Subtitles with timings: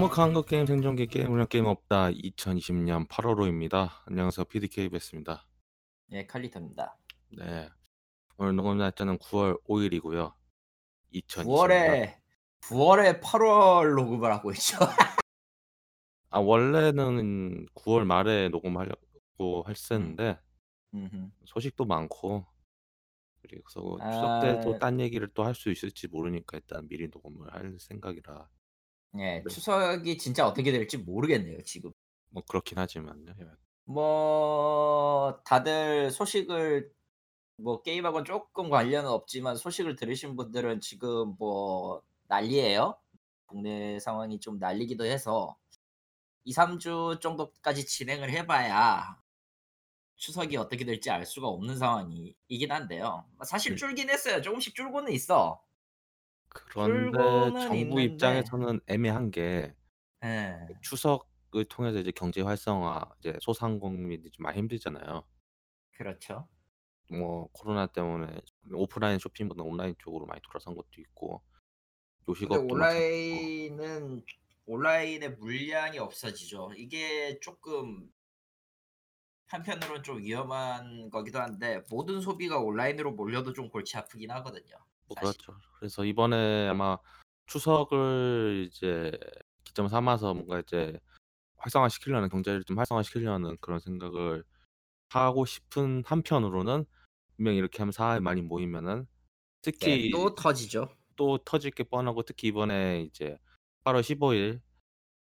[0.00, 3.90] 행복한 한국 게임 생존기 게임을 게임 없다 2020년 8월호입니다.
[4.06, 5.46] 안녕하세요 PDKBS입니다.
[6.06, 6.96] 네, 칼리터입니다.
[7.36, 7.68] 네
[8.38, 10.32] 오늘 녹음 날짜는 9월 5일이고요.
[11.12, 12.14] 2020년 9월에
[12.62, 14.78] 9월에 8월 녹음을 하고 있죠.
[16.30, 20.38] 아 원래는 9월 말에 녹음하려고 했었는데
[20.94, 21.28] 음흠.
[21.44, 22.46] 소식도 많고
[23.42, 27.76] 그리고 추석 때또 아, 딴 얘기를 또 할 수 있을지 모르니까 일단 미리 녹음을 할
[27.78, 28.48] 생각이라
[29.12, 29.48] 네, 네.
[29.48, 31.92] 추석이 진짜 어떻게 될지 모르겠네요, 지금.
[32.30, 33.34] 뭐 그렇긴 하지만요.
[33.40, 33.46] 예.
[33.84, 36.92] 뭐 다들 소식을
[37.56, 42.96] 뭐 게임하고는 조금 관련은 없지만 소식을 들으신 분들은 지금 뭐 난리예요.
[43.46, 45.56] 국내 상황이 좀 난리기도 해서
[46.44, 49.20] 2, 3주 정도까지 진행을 해봐야
[50.16, 53.24] 추석이 어떻게 될지 알 수가 없는 상황이긴 한데요.
[53.44, 53.76] 사실 네.
[53.76, 54.40] 줄긴 했어요.
[54.40, 55.60] 조금씩 줄고는 있어.
[56.50, 59.74] 그런데 정부 있는데 입장에서는 애매한 게
[60.24, 65.24] 예, 추석을 통해서 이제 경제 활성화, 이제 소상공인이 좀 많이 힘들잖아요.
[65.92, 66.48] 그렇죠.
[67.10, 68.40] 뭐 코로나 때문에
[68.72, 71.42] 오프라인 쇼핑보다 온라인 쪽으로 많이 돌아선 것도 있고
[72.42, 74.24] 근데 요식업도 마찬가지고 온라인은
[74.66, 76.72] 온라인의 물량이 없어지죠.
[76.76, 78.10] 이게 조금
[79.48, 84.76] 한편으로는 좀 위험한 거기도 한데 모든 소비가 온라인으로 몰려도 좀 골치 아프긴 하거든요.
[85.14, 85.42] 뭐 사실.
[85.42, 85.60] 그렇죠.
[85.78, 86.98] 그래서 이번에 아마
[87.46, 89.10] 추석을 이제
[89.64, 90.98] 기점 삼아서 뭔가 이제
[91.56, 94.44] 활성화 시키려는 경제를 좀 활성화 시키려는 그런 생각을
[95.10, 96.84] 하고 싶은 한편으로는
[97.36, 99.06] 분명 히 이렇게 하면 사람이 많이 모이면은 네,
[99.62, 100.88] 특히 또 터지죠.
[101.16, 103.38] 또 터질 게 뻔하고 특히 이번에 이제
[103.84, 104.60] 8월 15일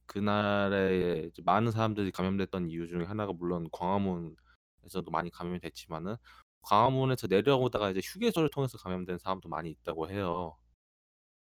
[0.06, 6.16] 그날에 많은 사람들이 감염됐던 이유 중에 하나가 물론 광화문에서도 많이 감염이 됐지만은
[6.64, 10.56] 광화문에서 내려오다가 이제 휴게소를 통해서 감염된 사람도 많이 있다고 해요.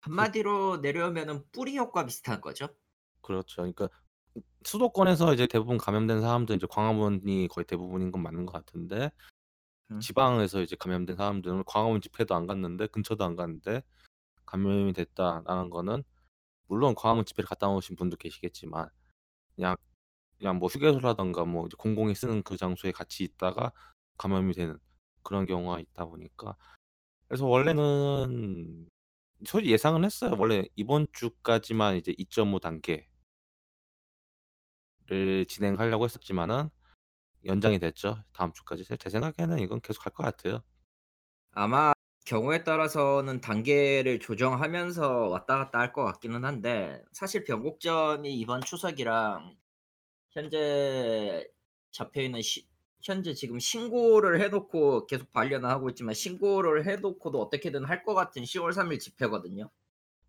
[0.02, 2.68] 그 한마디로 내려오면은 뿌리 효과 비슷한 거죠.
[3.22, 3.58] 그렇죠.
[3.58, 3.90] 그러니까
[4.64, 9.12] 수도권에서 이제 대부분 감염된 사람들은 이제 광화문이 거의 대부분인 건 맞는 것 같은데
[9.92, 10.00] 음.
[10.00, 13.84] 지방에서 이제 감염된 사람들은 광화문 집회도 안 갔는데 근처도 안 갔는데
[14.46, 16.04] 감염이 됐다라는 거는
[16.68, 18.90] 물론 광화문 집회를 갔다 오신 분도 계시겠지만
[19.56, 19.76] 그냥
[20.38, 23.72] 그냥 뭐 휴게소라든가 뭐 공공이 쓰는 그 장소에 같이 있다가
[24.18, 24.78] 감염이 되는
[25.26, 26.56] 그런 경우가 있다 보니까
[27.28, 28.90] 그래서 원래는
[29.46, 30.36] 솔직히 예상은 했어요.
[30.40, 33.06] 원래 이번 주까지만 이제 2.5 단계를
[35.48, 36.70] 진행하려고 했었지만은
[37.46, 38.24] 연장이 됐죠.
[38.34, 38.86] 다음 주까지.
[38.98, 40.62] 제 생각에는 이건 계속 갈 것 같아요.
[41.52, 41.94] 아마
[42.26, 49.56] 경우에 따라서는 단계를 조정하면서 왔다 갔다 할 것 같기는 한데 사실 변곡점이 이번 추석이랑
[50.32, 51.48] 현재
[51.92, 52.68] 잡혀 있는 시-
[53.06, 58.74] 현재 지금 신고를 해놓고 계속 반려는 하고 있지만 신고를 해놓고도 어떻게든 할 것 같은 10월
[58.74, 59.70] 3일 집회거든요.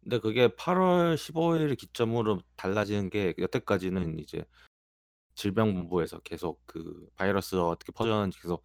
[0.02, 4.44] 근데 그게 8월 15일 기점으로 달라지는 게 여태까지는 이제
[5.34, 8.64] 질병본부에서 계속 그 바이러스가 어떻게 퍼졌는지 계속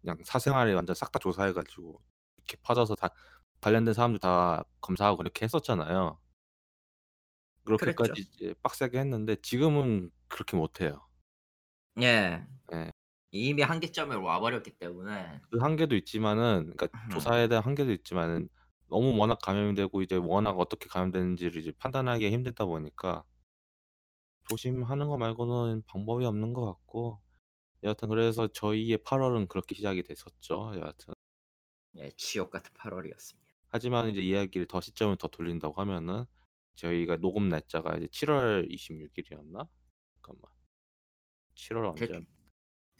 [0.00, 2.02] 그냥 사생활에 완전 싹 다 조사해가지고
[2.38, 3.10] 이렇게 퍼져서 다
[3.60, 6.18] 관련된 사람들 다 검사하고 그렇게 했었잖아요.
[7.64, 11.06] 그렇게까지 빡세게 했는데 지금은 그렇게 못해요.
[12.00, 12.44] 예.
[12.72, 12.90] 예.
[13.32, 17.10] 이미 한계점에 와버렸기 때문에 그 한계도 있지만은 그러니까 음.
[17.10, 18.48] 조사에 대한 한계도 있지만은
[18.88, 23.24] 너무 워낙 감염이 되고 이제 워낙 어떻게 감염되는지를 이제 판단하기가 힘들다 보니까
[24.50, 27.22] 조심하는 거 말고는 방법이 없는 것 같고
[27.84, 30.74] 여하튼 그래서 저희의 8월은 그렇게 시작이 됐었죠.
[30.76, 31.14] 여하튼
[31.96, 33.40] 예, 지옥 같은 8월이었습니다.
[33.68, 36.26] 하지만 이제 이야기를 더 시점을 더 돌린다고 하면은
[36.76, 39.66] 저희가 녹음 날짜가 이제 7월 26일이었나?
[40.14, 40.50] 잠깐만.
[41.54, 42.26] 7월 대, 언제?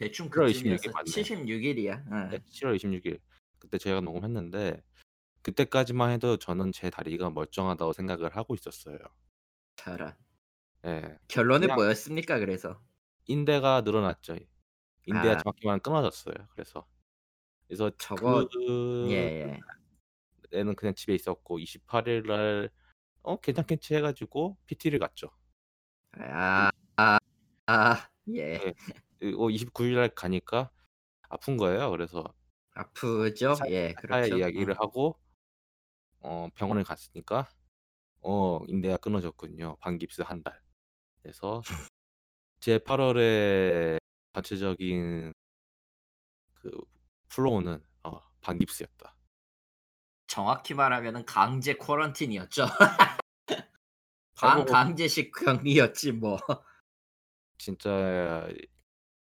[0.03, 0.91] 대충 7월 26일 그쯤이었어.
[0.93, 1.05] 맞네.
[1.05, 2.31] 76일이야.
[2.31, 3.21] 네, 7월 26일.
[3.59, 4.83] 그때 제가 녹음했는데
[5.43, 8.99] 그때까지만 해도 저는 제 다리가 멀쩡하다고 생각을 하고 있었어요.
[9.77, 10.17] 잘한.
[10.87, 11.19] 예.
[11.29, 12.39] 결론은 그냥 뭐였습니까?
[12.41, 12.83] 그래서
[13.27, 14.37] 인대가 늘어났죠.
[15.07, 16.35] 인대가 아 정확히 말하면 끊어졌어요.
[16.53, 16.87] 그래서
[17.67, 19.61] 그래서 저거 그 예, 예.
[20.53, 25.31] 애는 그냥 집에 있었고 28일 날어 괜찮겠지 해가지고 PT를 갔죠.
[26.13, 27.19] 아, 아,
[27.67, 28.55] 아, 예.
[28.55, 28.75] 예.
[29.23, 30.71] 어 29일 날 가니까
[31.29, 31.91] 아픈 거예요.
[31.91, 32.25] 그래서
[32.75, 33.55] 아프죠?
[33.55, 34.37] 사, 예, 그렇죠.
[34.37, 34.81] 이야기를 음.
[34.81, 35.19] 하고
[36.21, 37.49] 어 병원에 갔으니까
[38.21, 39.77] 어 인대가 끊어졌군요.
[39.81, 40.61] 반깁스 한 달.
[41.23, 41.63] 그래서
[42.61, 43.99] 제 8월에
[44.35, 45.33] 전체적인
[46.55, 46.71] 그
[47.29, 49.17] 플로우는 어 반깁스였다.
[50.27, 52.67] 정확히 말하면은 강제 쿼런틴이었죠.
[54.41, 56.39] 아이고 반강제식 격리였지 뭐.
[57.59, 58.49] 진짜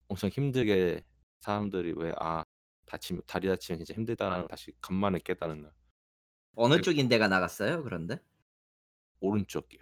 [0.08, 1.02] 엄청 힘들게
[1.40, 2.44] 사람들이 왜 아
[2.86, 5.72] 다치면 다리 다치면 진짜 힘들다라는 걸 다시 간만에 깨달은 날.
[6.54, 7.82] 어느 그쪽 인대가 나갔어요?
[7.82, 8.18] 그런데
[9.20, 9.80] 오른쪽이요.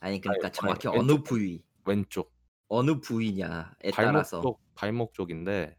[0.00, 2.32] 아니 그러니까 아예 정확히 어느 왼쪽 부위, 왼쪽.
[2.68, 5.76] 어느 부위냐에 발목 따라서 쪽 발목 쪽인데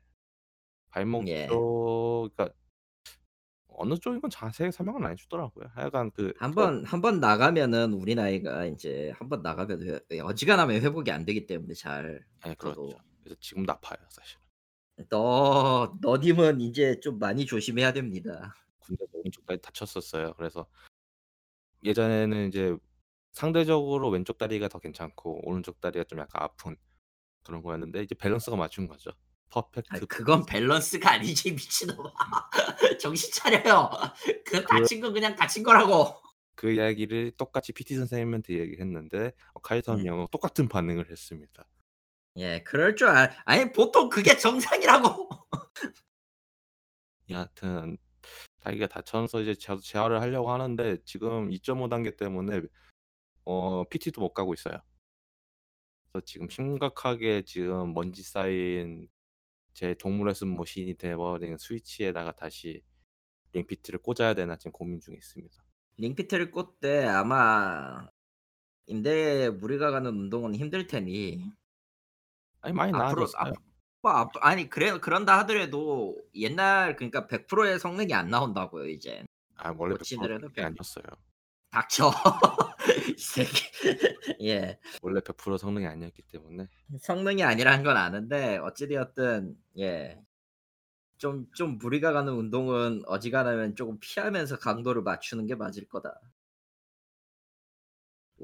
[0.89, 1.47] 발목 예.
[1.47, 2.55] 쪽 그러니까
[3.67, 5.69] 어느 쪽인 건 자세히 설명을 안해 주더라고요.
[5.73, 11.11] 하여간 그저 한번 한 번 나가면은 우리 나이가 인제 한 번 나가면 회예 어지간하면 회복이
[11.11, 12.19] 안 되기 때문에 잘예
[12.57, 12.89] 그렇죠.
[13.23, 14.41] 그래서 지금도 아파요 사실은.
[15.09, 18.53] 너 너님은 인제 좀 많이 조심해야 됩니다.
[18.79, 20.33] 군대에서 오른쪽 다리 다쳤었어요.
[20.33, 20.68] 그래서
[21.83, 22.75] 예전에는 이제
[23.31, 26.75] 상대적으로 왼쪽 다리가 더 괜찮고 오른쪽 다리가 좀 약간 아픈
[27.44, 29.12] 그런 거였는데 이제 밸런스가 맞춘 거죠.
[29.12, 29.13] 아
[29.49, 30.91] perfect 그건 밸런스.
[31.00, 32.13] 밸런스가 아니지 미친놈아.
[33.01, 33.89] 정신 차려요.
[34.45, 36.15] 그그 다친 건 그냥 다친 거라고.
[36.56, 40.09] 그 이야기를 똑같이 PT 선생님한테 얘기했는데 어 카이토는 네.
[40.09, 41.65] 형 똑같은 반응을 했습니다.
[42.37, 45.29] 예 그럴 줄 알 아니 보통 그게 정상이라고.
[47.29, 47.97] 여하튼
[48.63, 52.61] 자기가 다쳐서 이제 재활을 하려고 하는데 지금 2.5 단계 때문에
[53.45, 54.79] 어 PT도 못 가고 있어요.
[56.11, 59.07] 그래서 지금 심각하게 지금 먼지 쌓인
[59.73, 62.83] 제 동물 레슨 머신이 돼 버린 스위치에다가 다시
[63.53, 65.63] 링피트를 꽂아야 되나 지금 고민 중에 있습니다.
[65.97, 68.07] 링피트를 꽂되 아마
[68.87, 71.51] 인대에 무리가 가는 운동은 힘들 테니
[72.61, 73.53] 아니 많이 앞으로 나아졌어요.
[74.03, 79.25] 앞뭐앞 아 니 그래 그런다 하더라도 옛날 그러니까 100%의 성능이 안 나온다고요 이젠.
[79.55, 81.05] 아 원래 100% 고치더라도 성능이 100 아니었어요.
[81.71, 82.11] 닥쳐.
[83.17, 83.63] 이 새끼.
[84.43, 84.79] 예.
[85.01, 86.69] 원래 100% 성능이 아니었기 때문에.
[86.99, 90.21] 성능이 아니라는 건 아는데 어찌 되었든 예.
[91.17, 96.19] 좀 좀 무리가 가는 운동은 어지간하면 쪼금 피하면서 강도를 맞추는 게 맞을 거다.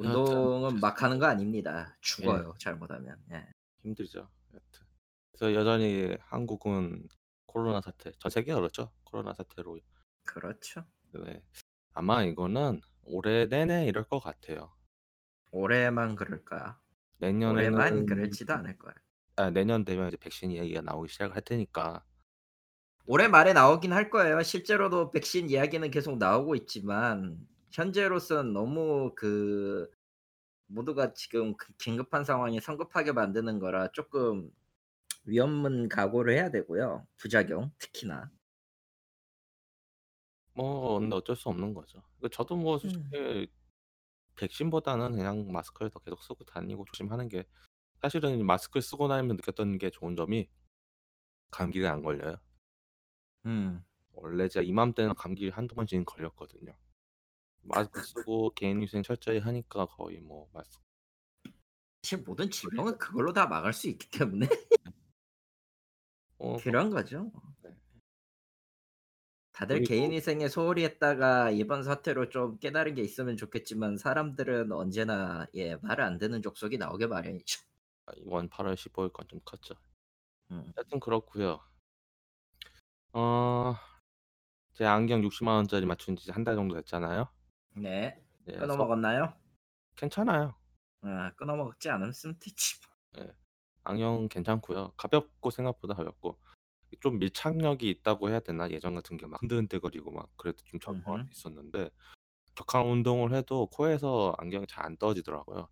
[0.01, 1.97] 여하튼 운동은 막 하는 거 아닙니다.
[2.21, 2.41] 예.
[2.41, 3.21] 죽어요 잘못하면.
[3.31, 3.47] 예.
[3.87, 4.29] 힘들죠.
[4.53, 4.85] 여하튼.
[5.31, 7.07] 그래서 여전히 한국은
[7.45, 8.91] 코로나 사태 전 세계가 그렇죠.
[9.03, 9.79] 코로나 사태로
[10.25, 10.85] 그렇죠.
[11.13, 11.41] 네.
[11.93, 14.73] 아마 이거는 올해 내내 이럴 것 같아요.
[15.51, 16.79] 올해만 그럴까?
[17.41, 18.93] 올해만 내년에는 그럴지도 않을 거야.
[19.37, 22.03] 아 내년 되면 이제 백신 이야기가 나오기 시작할 테니까.
[23.05, 24.43] 올해 말에 나오긴 할 거예요.
[24.43, 29.89] 실제로도 백신 이야기는 계속 나오고 있지만 현재로서는 너무 그
[30.67, 34.51] 모두가 지금 그 긴급한 상황이 성급하게 만드는 거라 쪼끔
[35.25, 37.07] 위험은 각오를 해야 되고요.
[37.17, 38.31] 부작용 특히나.
[40.53, 42.03] 뭐 근데 어쩔 수 없는 거죠.
[42.21, 43.17] 그 저도 뭐 음.
[43.19, 43.47] 솔직히
[44.35, 47.45] 백신보다는 그냥 마스크를 더 계속 쓰고 다니고 조심하는 게
[48.01, 50.49] 사실은 마스크를 쓰고 다니면서 느꼈던 게 좋은 점이
[51.51, 52.37] 감기가 안 걸려요.
[53.45, 53.83] 음.
[54.11, 56.73] 원래 제가 이맘때는 감기에 한두 번씩은 걸렸거든요.
[57.61, 60.79] 마스크 쓰고 개인 위생 철저히 하니까 거의 뭐 마스
[62.01, 64.47] 사실 모든 질병은 그걸로 다 막을 수 있기 때문에
[66.39, 67.31] 어 그런 거죠.
[67.63, 67.71] 네.
[69.51, 75.47] 다들 그리고 개인 위생에 소홀히 했다가 이번 사태로 좀 깨달은 게 있으면 좋겠지만 사람들은 언제나
[75.53, 77.61] 예말안 듣는 족속이 나오게 마련이죠.
[78.05, 79.75] 아 이번 8월 15일 건 좀 컸죠.
[80.51, 80.73] 음.
[80.75, 81.61] 하여튼 그렇고요.
[83.13, 83.75] 어
[84.73, 87.27] 제 안경 600,000 원짜리 맞춘 지 한 달 정도 됐잖아요.
[87.81, 88.23] 네.
[88.45, 88.53] 네.
[88.57, 89.33] 끊어 서 먹었나요?
[89.95, 90.55] 괜찮아요.
[91.01, 91.89] 아 끊어 먹지
[93.13, 93.23] 뭐.
[93.23, 93.35] 예.
[93.83, 94.93] 안경 괜찮고요.
[94.97, 96.39] 가볍고 생각보다 가볍고
[97.01, 98.69] 좀 밀착력이 있다고 해야 되나?
[98.71, 101.29] 예전 같은 게 막 흔들흔들거리고 막 그래도 좀 적응할 음흠.
[101.31, 101.89] 있었는데
[102.55, 105.69] 격한 운동을 해도 코에서 안경이 잘 안 떨어지더라고요.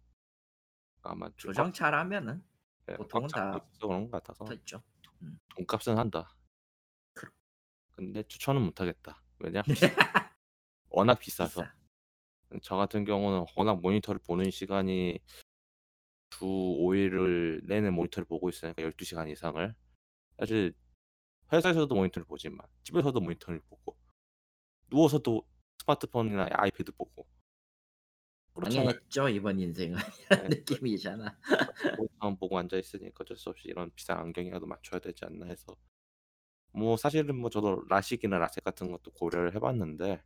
[1.04, 2.44] 아마 좀 조정 꽉 잘하면은
[2.90, 4.82] 예꽉 보통은 잡고 다 있어서 그런 것 같아서 붙어있죠.
[5.22, 5.40] 음.
[5.56, 6.36] 돈값은 한다.
[7.14, 7.32] 그렇
[7.94, 9.22] 근데 추천은 못 하겠다.
[9.40, 9.62] 왜냐?
[9.64, 9.88] 비싸.
[10.90, 11.62] 워낙 비싸서.
[11.62, 11.75] 비싸.
[12.62, 15.20] 저 같은 경우는 워낙 모니터를 보는 시간이
[16.32, 19.74] 주 5 일을 내내 모니터를 보고 있으니까 12시간 이상을.
[20.40, 20.74] 사실
[21.54, 23.98] 회사에서도 모니터를 보지만 집에서도 모니터를 보고
[24.90, 25.46] 누워서도
[25.82, 27.28] 스마트폰이나 아이패드 보고.
[28.54, 28.86] 그렇잖아요.
[28.86, 29.96] 망했죠 이번 인생은
[30.30, 30.36] 네.
[30.38, 31.38] 이런 느낌이잖아.
[31.98, 35.76] 모니터만 보고 앉아 있으니까 어쩔 수 없이 이런 비싼 안경이라도 맞춰야 되지 않나 해서.
[36.74, 40.22] 뭐 사실은 뭐 저도 라식이나 라섹 같은 것도 고려를 해 봤는데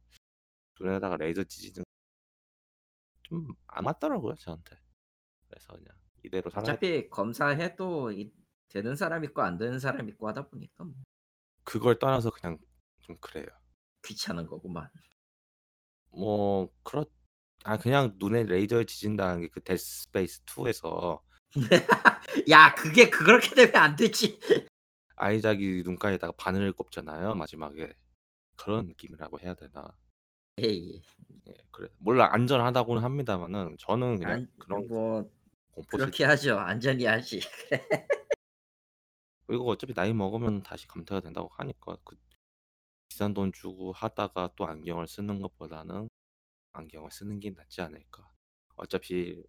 [0.80, 1.86] 눈에다가 레이저 지지는
[3.30, 4.78] 좀 안 맞더라고요 저한테.
[5.48, 5.88] 그래서 그냥
[6.24, 8.32] 이대로 살아야 어차피 검사해도 이
[8.68, 10.94] 되는 사람 있고 안 되는 사람 있고 하다 보니까 뭐.
[11.64, 12.58] 그걸 떠나서 그냥
[13.02, 13.48] 좀 그래요.
[14.04, 14.90] 귀찮은 거구만.
[16.12, 17.06] 뭐 그렇
[17.64, 21.22] 아 그냥 눈에 레이저를 지진다는 게 그 Dead Space 2에서
[22.50, 24.40] 야 그게 그렇게 되면 안 되지.
[25.16, 27.94] 아이작이 눈가에다가 바늘을 꼽잖아요 마지막에.
[28.56, 29.96] 그런 느낌이라고 해야 되나.
[30.64, 31.02] 예 예.
[31.48, 35.30] 예 그래 몰라 안전하다고는 합니다마는 저는 그냥 안 그런 뭐
[35.72, 36.58] 공포 그렇게 하죠.
[36.58, 37.40] 안전히 하지.
[39.48, 42.16] 그리고 어차피 나이 먹으면 다시 감퇴가 된다고 하니까 그
[43.08, 46.08] 비싼 돈 주고 하다가 또 안경을 쓰는 것보다는
[46.74, 48.32] 안경을 쓰는 게 낫지 않을까.
[48.76, 49.44] 어차피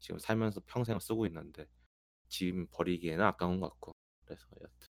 [0.00, 1.66] 지금 살면서 평생 쓰고 있는데
[2.28, 3.92] 지금 버리기에는 아까운 것 같고
[4.24, 4.88] 그래서 여하튼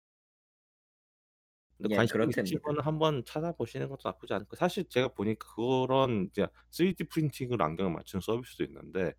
[1.79, 2.19] 근데 예 관심.
[2.29, 8.21] 있으시면은 한번 찾아보시는 것도 나쁘지 거 사실 제가 보니까 그런 이제 3D 프린팅으로 안경을 맞추는
[8.23, 9.15] 서비스도 있는데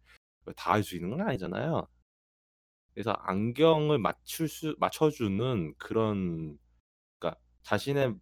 [0.56, 1.88] 다 할 수 있는 건 아니잖아요.
[2.94, 6.58] 그래서 안경을 맞출 수 맞춰주는 그런
[7.20, 8.16] 그러니까 자신의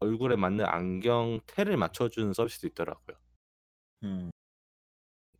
[0.00, 3.18] 얼굴에 맞는 안경 테를 맞춰주는 서비스도 있더라고요.
[4.02, 4.30] 음.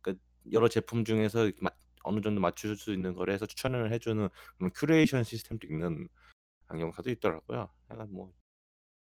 [0.01, 1.51] 그러니까 여러 제품 중에서
[2.03, 6.07] 어느 정도 맞출 수 있는 거를 해서 추천을 해 주는 그런 큐레이션 시스템도 있는
[6.71, 7.69] 안경사도 있더라고요.
[7.91, 8.33] 약간 뭐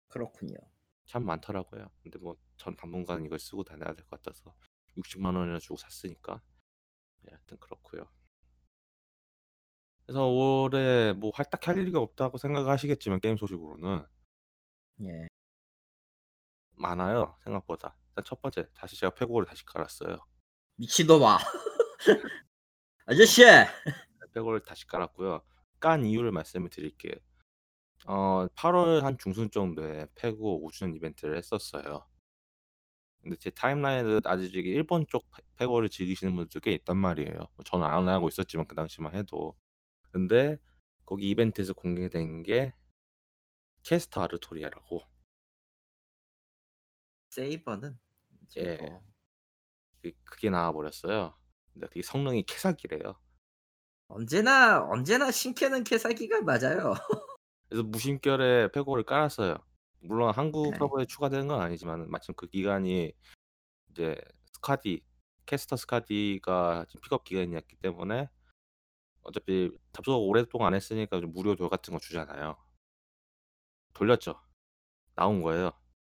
[0.10, 0.56] 그렇군요.
[1.08, 1.90] 참 많더라고요.
[2.04, 4.54] 근데 뭐 전 당분간 이걸 쓰고 다녀야 될 것 같아서
[4.98, 6.42] 600,000 원이나 주고 샀으니까.
[7.24, 8.10] 네 하여튼 그렇고요.
[10.06, 14.04] 그래서 올해 뭐할 딱히 할 일이 없다고 생각하시겠지만 게임 소식으로는
[15.02, 15.28] 예.
[16.78, 17.96] 많아요 생각보다.
[18.12, 20.18] 일단 첫 번째 다시 제가 패고를 다시 깔았어요.
[20.78, 21.38] 미친놈아.
[23.06, 23.44] 아저씨.
[24.34, 25.42] 패고를 다시 깔았고요.
[25.80, 27.14] 깐 이유를 말씀을 드릴게요.
[28.10, 32.06] 어 8 월 한 중순 정도에 패고 5 주년 이벤트를 했었어요.
[33.22, 37.34] 근데 제 타임라인은 아직 이게 일본 쪽패 패고를 즐기시는 분들도 꽤 있단 말이에요.
[37.38, 39.56] 뭐 저는 안 하고 있었지만 그 당시만 해도.
[40.12, 40.58] 근데
[41.06, 42.74] 거기 이벤트에서 공개된 게
[43.84, 45.02] 캐스터 아르토리아라고.
[47.30, 48.00] 세이버는
[48.44, 48.78] 이제 예.
[48.78, 49.04] 뭐
[50.02, 51.36] 그 그게 나와 버렸어요.
[51.74, 53.20] 근데 그게 성능이 캐삭이래요.
[54.08, 56.94] 언제나 언제나 신캐는 캐사기가 맞아요.
[57.70, 59.56] 그래서 무심결에 패고를 깔았어요.
[60.02, 60.78] 물론 한국 네.
[60.78, 63.14] 서버에 추가되는 건 아니지만은 마침 그 기간이
[63.92, 64.16] 이제
[64.54, 65.04] 스카디
[65.46, 68.30] 캐스터 스카디가 지금 픽업 기간이었기 때문에
[69.22, 72.58] 어차피 접속 오랫동안 안 했으니까 좀 무료 돌 같은 거 주잖아요.
[73.94, 74.40] 돌렸죠.
[75.16, 75.72] 나온 거예요.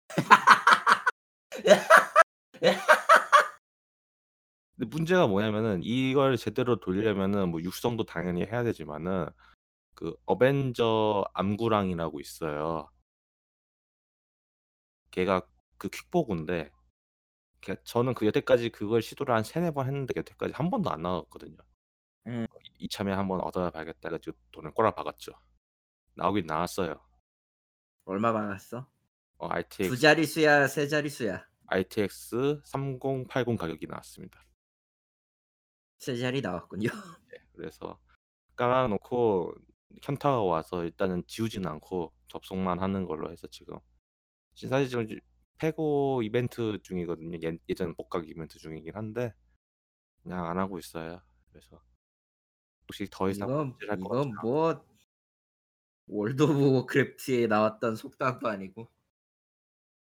[4.77, 9.29] 근데 문제가 뭐냐면은 이걸 제대로 돌리려면은 뭐 육성도 당연히 해야 되지만은
[9.95, 12.91] 그 어벤져 암구랑이라고 있어요.
[15.11, 15.47] 걔가
[15.77, 16.71] 그 퀵보그인데
[17.61, 21.57] 걔 저는 그 여태까지 그걸 시도를 한 3-4번 했는데 여태까지 한 번도 안 나왔거든요.
[22.27, 22.45] 음.
[22.77, 25.31] 이참에 한번 얻어 봐야겠다 해 가지고 돈을 꼬라 박았죠.
[26.15, 26.99] 나오긴 나왔어요.
[28.03, 28.87] 얼마 받았어?
[29.37, 31.47] 어두 RTX 자릿수야, 세 자릿수야?
[31.67, 34.45] RTX 3080 가격이 나왔습니다.
[35.99, 36.89] 세 자리 나왔군요.
[37.31, 37.37] 네.
[37.53, 37.99] 그래서
[38.55, 39.55] 깔아 놓고
[40.03, 43.77] 현타가 와서 일단은 지우지는 않고 접속만 하는 걸로 해서 지금
[44.55, 45.19] 지금 사실 지금 이제
[45.59, 47.39] 페고 이벤트 중이거든요.
[47.43, 49.33] 예 예전 복각 이벤트 중이긴 한데
[50.23, 51.21] 그냥 안 하고 있어요.
[51.51, 51.81] 그래서
[52.87, 54.85] 혹시 더 이상 이건 것 이건 같지는 뭐
[56.07, 58.89] 월드 오브 워크래프트에 나왔던 속담도 아니고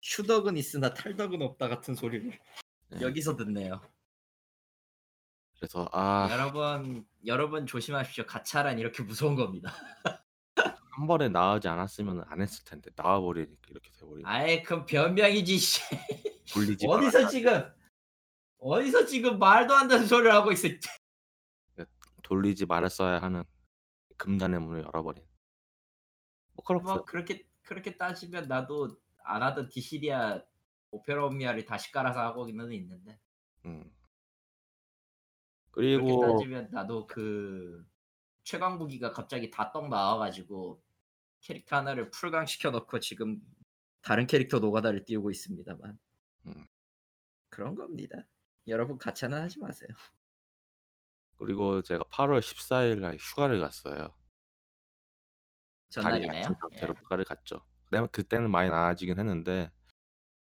[0.02, 2.38] "휴덕은 있으나 탈덕은 없다." 같은 소리를
[2.88, 3.02] 네.
[3.02, 3.82] 여기서 듣네요.
[5.62, 8.26] 그래서 아 여러분, 여러분 조심하십시오.
[8.26, 9.73] 가차란 이렇게 무서운 겁니다.
[10.90, 14.28] 한 번에 나오지 않았으면은 안 했을 텐데 나와 버리니까 이렇게 돼 버리네.
[14.28, 15.83] 아이 그건 변명이지 씨.
[16.52, 17.73] 돌리지 어디서 말아야 지금
[18.59, 20.66] 어디서 지금 말도 안 되는 소리를 하고 있어.
[22.25, 23.45] 돌리지 말았어야 하는
[24.16, 25.25] 금단의 문을 열어 버린.
[26.54, 26.95] 뭐 그렇고요.
[26.95, 30.42] 뭐 그렇게 그렇게 따지면 나도 안 하던 Dissidia
[30.90, 33.21] Opera Omnia를 다시 깔아서 하고는 있는데
[33.64, 33.88] 음.
[35.72, 37.84] 그리고 따지면 나도 그
[38.44, 40.82] 최강 무기가 갑자기 다 떡 나와 가지고
[41.40, 43.40] 캐릭터 하나를 풀강 시켜 놓고 지금
[44.02, 45.98] 다른 캐릭터 노가다를 띄우고 있습니다만.
[46.46, 46.66] 음.
[47.48, 48.16] 그런 겁니다.
[48.68, 49.88] 여러분 가차는 하지 마세요.
[51.36, 54.14] 그리고 제가 8월 14일 날 휴가를 갔어요.
[55.90, 56.32] 전날이네요.
[56.32, 56.58] 다친 예.
[56.60, 57.60] 상태로 휴가를 갔죠.
[58.12, 59.70] 그때는 많이 나아지긴 했는데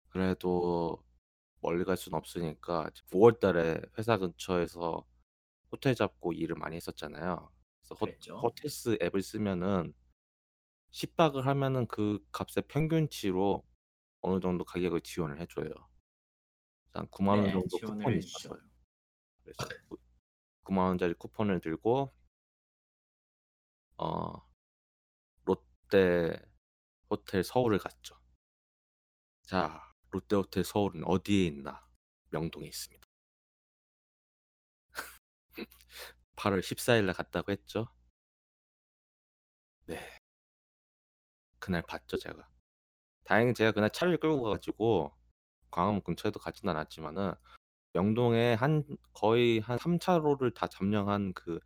[0.10, 1.04] 그래도
[1.62, 5.06] 멀리 갈 수는 없으니까 9월 달에 회사 근처에서
[5.74, 7.52] 호텔 잡고 일을 많이 했었잖아요.
[7.82, 8.44] 그래서 호 그랬죠.
[8.44, 9.94] 호 텔스 앱을 쓰면은
[10.92, 13.64] 10 박을 하면은 그 값의 평균치로
[14.22, 15.70] 어느 정도 가격을 지원을 해 줘요.
[16.94, 18.50] 한 9만 원 네, 정도 지원을 쿠폰이 해 주죠.
[18.50, 18.62] 있었어요.
[19.44, 19.98] 그래서 그
[20.66, 22.14] 9만 원짜리 쿠폰을 들고
[23.98, 24.44] 어
[25.46, 26.36] 롯데
[27.10, 28.18] 호텔 서울을 갔죠.
[29.44, 31.88] 자, 롯데 호텔 서울은 어디에 있나?
[32.30, 33.03] 명동에 있습니다.
[36.36, 37.88] 8월 14일 날 갔다고 했죠.
[39.86, 40.00] 네.
[41.60, 42.48] 그날 봤죠, 제가.
[43.26, 45.14] 다행히 제가 그날 차를 끌고 가 가지고
[45.72, 47.34] 광화문 근처에도 가진 않았지만은
[47.94, 48.84] 명동에 한
[49.14, 51.60] 거의 한 3 차로를 다 점령한 그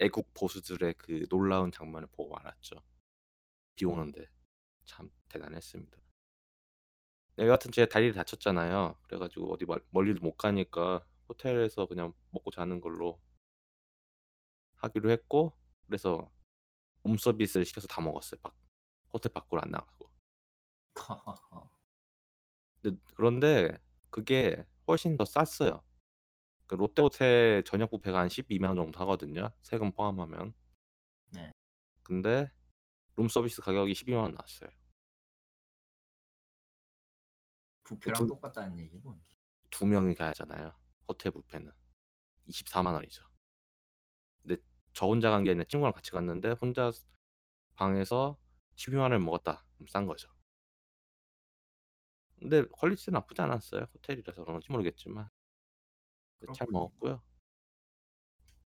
[0.00, 2.76] 애국 보수들의 그 놀라운 장면을 보고 말았죠.
[3.76, 4.26] 비 오는데.
[4.86, 5.98] 참 대단했습니다.
[7.36, 8.96] 네 여하튼 제가 다리를 다쳤잖아요.
[9.02, 13.20] 그래 가지고 어디 멀 멀리도 못 가니까 호텔에서 그냥 먹고 자는 걸로
[14.76, 15.56] 하기로 했고
[15.86, 16.30] 그래서
[17.04, 18.40] 룸 서비스를 시켜서 다 먹었어요.
[18.42, 18.54] 밖
[19.12, 20.10] 호텔 밖으로 안 나가고.
[22.82, 23.78] 근데 그런데
[24.10, 25.82] 그게 훨씬 더 쌌어요.
[26.66, 30.54] 그 롯데 호텔 저녁 뷔페가 한 120,000원 정도 하거든요, 세금 포함하면.
[31.30, 31.52] 네.
[32.02, 32.50] 근데
[33.16, 34.70] 룸 서비스 가격이 120,000원 나왔어요.
[37.84, 39.16] 뷔페랑 두 똑같다는 얘기고.
[39.70, 40.72] 두 명이 가잖아요,
[41.08, 41.72] 호텔 뷔페는.
[42.46, 43.25] 240,000 원이죠.
[44.96, 46.90] 저 혼자 간 게 아니라 친구랑 같이 갔는데 혼자
[47.76, 48.38] 방에서
[48.76, 49.64] 120,000 원을 먹었다.
[49.76, 50.28] 그럼 싼 거죠.
[52.38, 53.86] 근데 퀄리티는 나쁘지 않았어요.
[53.94, 55.28] 호텔이라서 그런지 모르겠지만.
[56.46, 56.72] 그잘 그렇군요.
[56.72, 57.22] 먹었고요.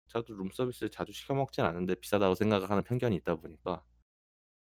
[0.09, 3.83] 저도 룸 서비스를 자주 시켜 먹진 않는데 비싸다고 생각을 하는 편견이 있다 보니까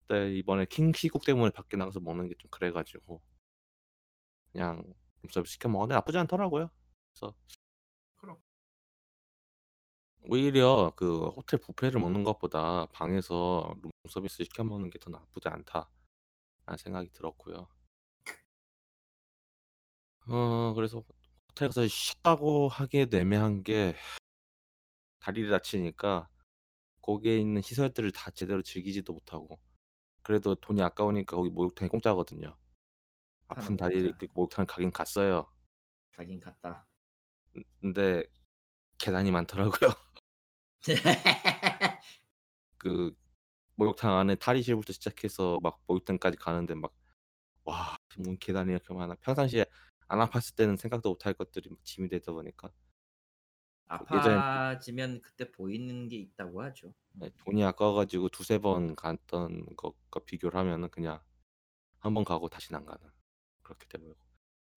[0.07, 3.21] 그때 이번에 킹 시국 때문에 밖에 나가서 먹는 게 좀 그래 가지고
[4.51, 4.83] 그냥
[5.21, 6.69] 룸 서비스 시켜 먹었는데 나쁘지 않더라고요.
[7.13, 7.35] 그래서
[10.23, 15.87] 오히려 그 호텔 뷔페를 먹는 것보다 방에서 룸 서비스 시켜 먹는 게 더 나쁘지 않다라는
[16.77, 17.67] 생각이 들었고요.
[20.27, 21.03] 어 그래서
[21.49, 23.95] 호텔 가서 쉬었다고 하기에도 애매한 게
[25.19, 26.29] 다리를 다치니까
[27.01, 29.59] 거기에 있는 시설들을 다 제대로 즐기지도 못하고
[30.23, 32.57] 그래도 돈이 아까우니까 거기 목욕탕이 공짜거든요.
[33.47, 35.47] 아픈 하는 다리를 목욕탕을 가긴 갔어요.
[36.11, 36.87] 가긴 갔다.
[37.57, 38.25] 음 근데
[39.03, 39.91] 계단이 많더라고요.
[42.77, 43.15] 그
[43.75, 46.93] 목욕탕 안에 탈의실부터 시작해서 막 목욕탕까지 가는데 막
[47.65, 49.15] 와 뭔 계단이 이렇게 많아.
[49.21, 49.65] 평상시에
[50.09, 52.71] 안 아팠을 때는 생각도 못할 것들이 막 짐이 되다 보니까
[54.05, 56.93] 그 예전에 아파지면 그때 보이는 게 있다고 하죠.
[57.21, 57.31] 예 음.
[57.45, 61.21] 돈이 아까워 가지고 두세 번 갔던 것과 비교를 하면은 그냥
[61.99, 63.11] 한 번 가고 다시는 안 가는
[63.63, 64.19] 그렇게 돼 버리고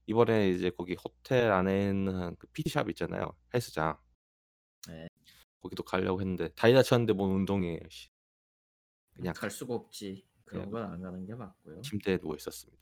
[0.07, 3.99] 이번에 이제 거기 호텔 안에 있는 그 PT샵 있잖아요, 헬스장.
[5.63, 5.63] 네.
[5.63, 8.09] 거기도 가려고 했는데 다리 다쳤는데 뭔 운동이에요, 씨.
[9.15, 10.29] 그냥 갈 수가 없지.
[10.55, 11.83] 예 그런 건 안 가는 게 맞고요.
[11.83, 12.81] 침대에 누워 있었습니다.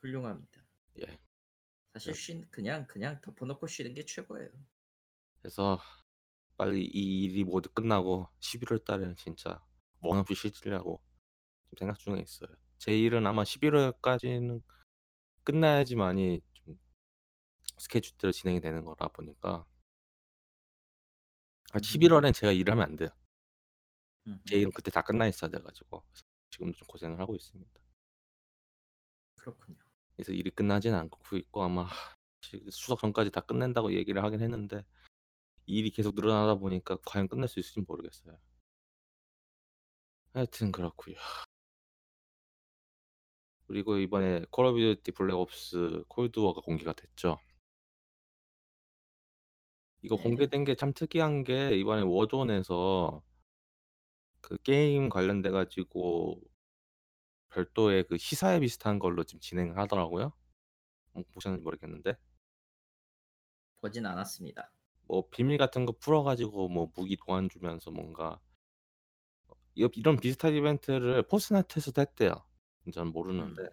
[0.00, 0.62] 훌륭합니다.
[1.00, 1.18] 예.
[1.94, 2.18] 사실 네.
[2.18, 4.50] 쉰 그냥 그냥 덮어 놓고 쉬는 게 최고예요.
[5.40, 5.78] 그래서
[6.56, 9.64] 빨리 이 일이 모두 끝나고 11월 달에는 진짜
[10.00, 11.02] 원 없이 쉬려고
[11.70, 12.50] 좀 생각 중에 있어요.
[12.78, 14.62] 제 일은 아마 11월까지는
[15.44, 16.78] 끝나야지만이 좀
[17.78, 19.66] 스케줄대로 진행이 되는 거라 보니까
[21.72, 21.80] 아 음흠.
[21.80, 23.08] 11월엔 제가 일을 하면 안 돼요.
[24.46, 24.56] 제.
[24.56, 26.04] 일은 그때 다 끝나 있어야 돼 가지고
[26.50, 27.70] 지금도 좀 고생을 하고 있습니다.
[29.36, 29.78] 그렇군요.
[30.14, 31.88] 그래서 일이 끝나지는 않고 있고 아마
[32.42, 34.84] 지 추석 전까지 다 끝낸다고 얘기를 하긴 했는데
[35.66, 38.38] 일이 계속 늘어나다 보니까 과연 끝낼 수 있을진 모르겠어요.
[40.34, 41.16] 하여튼 그렇고요.
[43.66, 47.38] 그리고 이번에 Call of Duty Black Ops Cold 워가 공개가 됐죠.
[50.02, 50.22] 이거 네.
[50.22, 53.22] 공개된 게 참 특이한 게 이번에 Warzone에서
[54.40, 56.40] 그 게임 관련돼 가지고
[57.50, 60.32] 별도의 그 시사회 비슷한 걸로 지금 진행을 하더라고요.
[61.14, 62.16] 어 보셨는지 모르겠는데.
[63.80, 64.72] 보진 않았습니다.
[65.06, 68.40] 뭐 비밀 같은 거 풀어 가지고 뭐 무기 도안 주면서 뭔가
[69.76, 72.32] 어이 이런 비슷한 이벤트를 Fortnite에서도 했대요.
[72.92, 73.68] 저는 모르는데 음.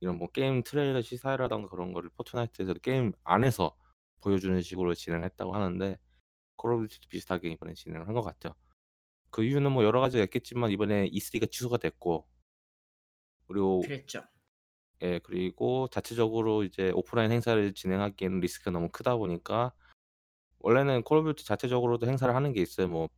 [0.00, 3.76] 이런 뭐 게임 트레일러 시사회라든가 그런 거를 Fortnite에서 게임 안에서
[4.20, 5.98] 보여주는 식으로 진행을 했다고 하는데
[6.56, 8.54] Call of Duty도 비슷하게 이번에 진행을 한 것 같죠.
[9.30, 12.28] 그 이유는 뭐 여러 가지가 있겠지만 이번에 E3가 취소가 됐고
[13.46, 14.22] 그리고 그랬죠.
[15.02, 19.72] 예 그리고 자체적으로 이제 오프라인 행사를 진행하기에는 리스크가 너무 크다 보니까
[20.60, 22.88] 원래는 Call of Duty 자체적으로도 행사를 하는 게 있어요.
[22.88, 23.08] 뭐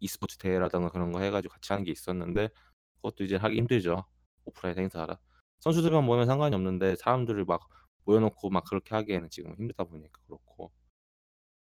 [0.00, 2.50] e스포츠 대회라든가 그런 거 해 가지고 같이 하는 게 있었는데
[2.96, 4.04] 그것도 이제 하기 힘들죠,
[4.46, 5.18] 오프라인 행사라.
[5.60, 7.68] 선수들만 모이면 상관이 없는데 사람들을 막
[8.06, 10.72] 모여 놓고 막 그렇게 하기에는 지금 힘들다 보니까 그렇고.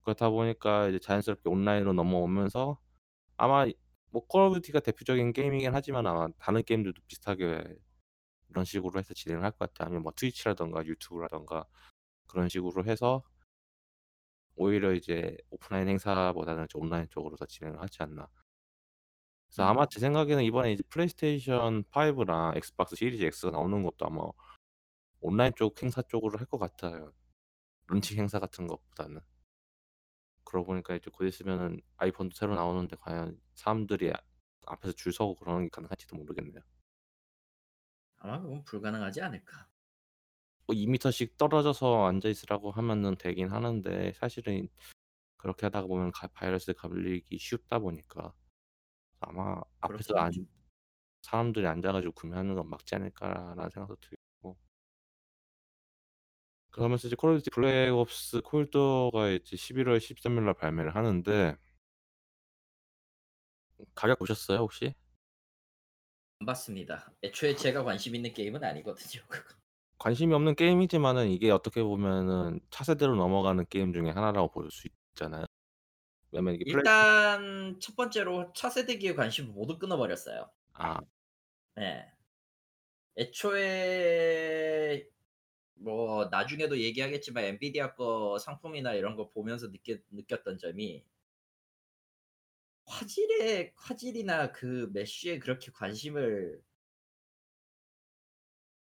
[0.03, 2.79] 그렇다 보니까 이제 자연스럽게 온라인으로 넘어오면서
[3.37, 3.65] 아마
[4.11, 7.63] 뭐 Call of Duty가 대표적인 게임이긴 하지만 아마 다른 게임들도 비슷하게
[8.49, 9.87] 이런 식으로 해서 진행을 할 것 같아요.
[9.87, 11.65] 아니면 뭐 Twitch라든가 YouTube라든가
[12.27, 13.23] 그런 식으로 해서
[14.55, 18.27] 오히려 이제 오프라인 행사보다는 좀 온라인 쪽으로 더 진행을 하지 않나.
[19.47, 19.87] 그래서 아마 음.
[19.89, 24.23] 제 생각에는 이번에 이제 플레이스테이션 5랑 Xbox Series X가 나오는 것도 아마
[25.25, 27.13] 온라인 쪽 행사 쪽으로 할 것 같아요.
[27.87, 29.21] 론칭 행사 같은 것보다는.
[30.43, 34.17] 그러고 보니까 이제 곧 있으면은 아이폰도 새로 나오는데 과연 사람들이 아
[34.67, 36.61] 앞에서 줄 서고 그러는 게 가능할지도 모르겠네요.
[38.17, 39.69] 아마 그건 불가능하지 않을까.
[40.67, 44.67] 뭐 2 미터씩 떨어져서 앉아 있으라고 하면은 되긴 하는데 사실은
[45.37, 48.33] 그렇게 하다가 보면 가 바이러스에 걸리기 쉽다 보니까
[49.21, 50.31] 아마 앞에서 안.
[51.23, 54.14] 사람들이 앉아 가지고 구매하는 건 막지 않을까라는 생각도 들고
[56.75, 61.55] 그러면서 이제 Call of Duty Black Ops Cold War가 이제 11월 13일 날 발매를 하는데
[63.95, 64.93] 가격 보셨어요 혹시?
[66.41, 67.13] 안 봤습니다.
[67.23, 69.23] 애초에 제가 관심 있는 게임은 아니거든요.
[69.99, 75.45] 관심이 없는 게임이지만은 이게 어떻게 보면은 차세대로 넘어가는 게임 중에 하나라고 볼 수 있잖아요.
[76.31, 80.51] 왜냐면 이게 플레이 일단 첫 번째로 차세대기에 관심을 모두 끊어 버렸어요.
[80.73, 80.99] 아.
[81.75, 82.05] 네.
[83.17, 85.07] 애초에
[85.75, 91.03] 뭐 나중에도 얘기하겠지만 엔비디아 거 상품이나 이런 거 보면서 느꼈 느꼈던 점이
[92.85, 96.61] 화질에 화질이나 그 메쉬에 그렇게 관심을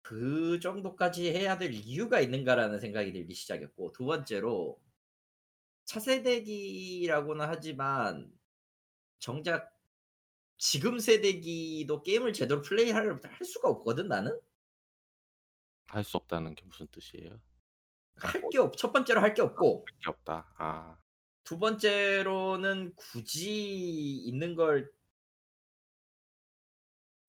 [0.01, 4.79] 그 정도까지 해야 될 이유가 있는가라는 생각이 들기 시작했고 두 번째로
[5.85, 8.31] 차세대기라고는 하지만
[9.19, 9.73] 정작
[10.57, 14.39] 지금 세대기도 게임을 제대로 플레이할 할 수가 없거든 나는.
[15.95, 17.39] 할 수 없다는 게 무슨 뜻이에요?
[18.21, 20.53] 아할뭐게없 첫 번째로 할 게 없고 할게 없다.
[20.57, 20.97] 아.
[21.43, 24.91] 두 번째로는 굳이 있는 걸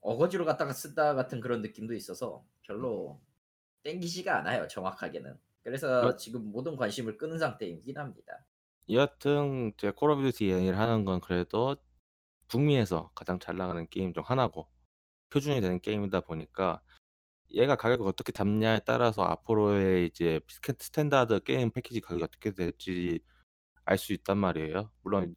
[0.00, 3.20] 어거지로 갖다가 쓴다 같은 그런 느낌도 있어서 별로
[3.84, 5.38] 땡기지가 않아요 정확하게는.
[5.62, 8.44] 그래서 여 지금 모든 관심을 끄는 상태이긴 합니다.
[8.90, 11.76] 여하튼 제가 Call of Duty 얘기를 하는 건 그래도
[12.48, 14.68] 북미에서 가장 잘 나가는 게임 중 하나고
[15.30, 16.82] 표준이 되는 게임이다 보니까
[17.52, 23.20] 얘가 가격을 어떻게 잡냐에 따라서 앞으로의 이제 스탠 스탠다드 게임 패키지 가격이 어떻게 될지
[23.84, 24.90] 알 수 있단 말이에요.
[25.02, 25.36] 물론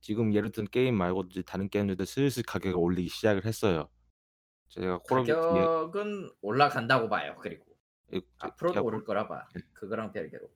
[0.00, 3.88] 지금 예를 든 게임 말고도 이제 다른 게임들도 슬슬 가격을 올리기 시작을 했어요.
[4.68, 7.64] 제가 Call of Duty 얘 가격은 올라간다고 봐요 그리고.
[8.08, 9.46] 이제 앞으로도 제가 오를 거라 봐.
[9.56, 9.60] 예.
[9.74, 10.48] 그거랑 별개로.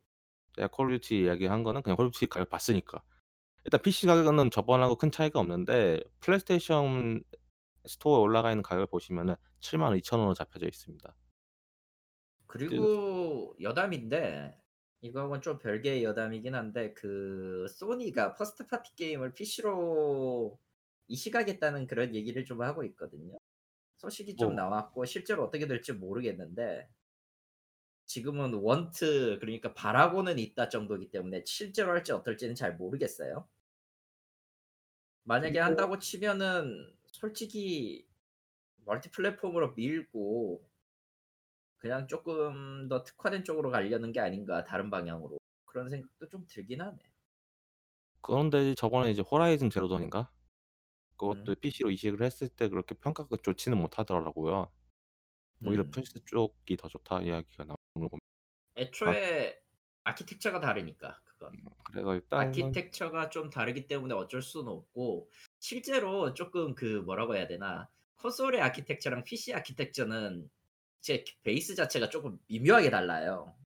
[0.57, 3.03] 제가 Call of Duty 이야기한 거는 그냥 Call of Duty 가격 봤으니까.
[3.65, 7.23] 일단 PC 가격은 저번하고 큰 차이가 없는데 PlayStation
[7.87, 11.15] Store에 올라가 있는 가격을 보시면은 72,000 원으로 잡혀져 있습니다.
[12.47, 14.61] 그 그리고 여담인데
[15.03, 20.59] 이거하고는 좀 별개의 여담이긴 한데 그 소니가 first party 게임을 PC로
[21.09, 23.39] 이식하겠다는 그런 얘기를 좀 하고 있거든요.
[23.99, 26.89] 소식이 좀 뭐 나왔고 실제로 어떻게 될지 모르겠는데
[28.07, 29.01] 지금은 want
[29.41, 33.49] 그러니까 바라고는 있다 정도이기 때문에 실제로 할지 어떨지는 잘 모르겠어요.
[35.25, 38.07] 만약에 한다고 치면은 솔직히
[38.85, 40.71] 멀티 플랫폼으로 밀고
[41.79, 45.39] 그냥 쪼끔 더 특화된 쪽으로 가려는 게 아닌가 다른 방향으로.
[45.65, 46.99] 그런 생각도 좀 들긴 하네.
[48.23, 50.31] 그런데 저번에 이제 호라이즌 제로 던인가?
[51.29, 51.51] 음.
[51.51, 54.73] 그것도 PC로 이식을 했을 때 그렇게 평가가 좋지는 못하더라고요.
[55.65, 55.91] 오히려 음.
[55.91, 58.19] 플스 쪽이 더 좋다 이야기가 나오는 거아
[58.77, 59.61] 애초에
[60.05, 61.71] 아 키텍처가 다르니까 그건.
[61.71, 65.31] 음 그래서 일단은 아키텍처가 좀 다르기 때문에 어쩔 수는 없고
[65.61, 70.51] 실제로 쪼끔 그 뭐라고 해야 되나 콘솔의 아키텍처랑 PC 아키텍처는
[71.01, 73.57] 제 베이스 자체가 쪼금 미묘하게 달라요.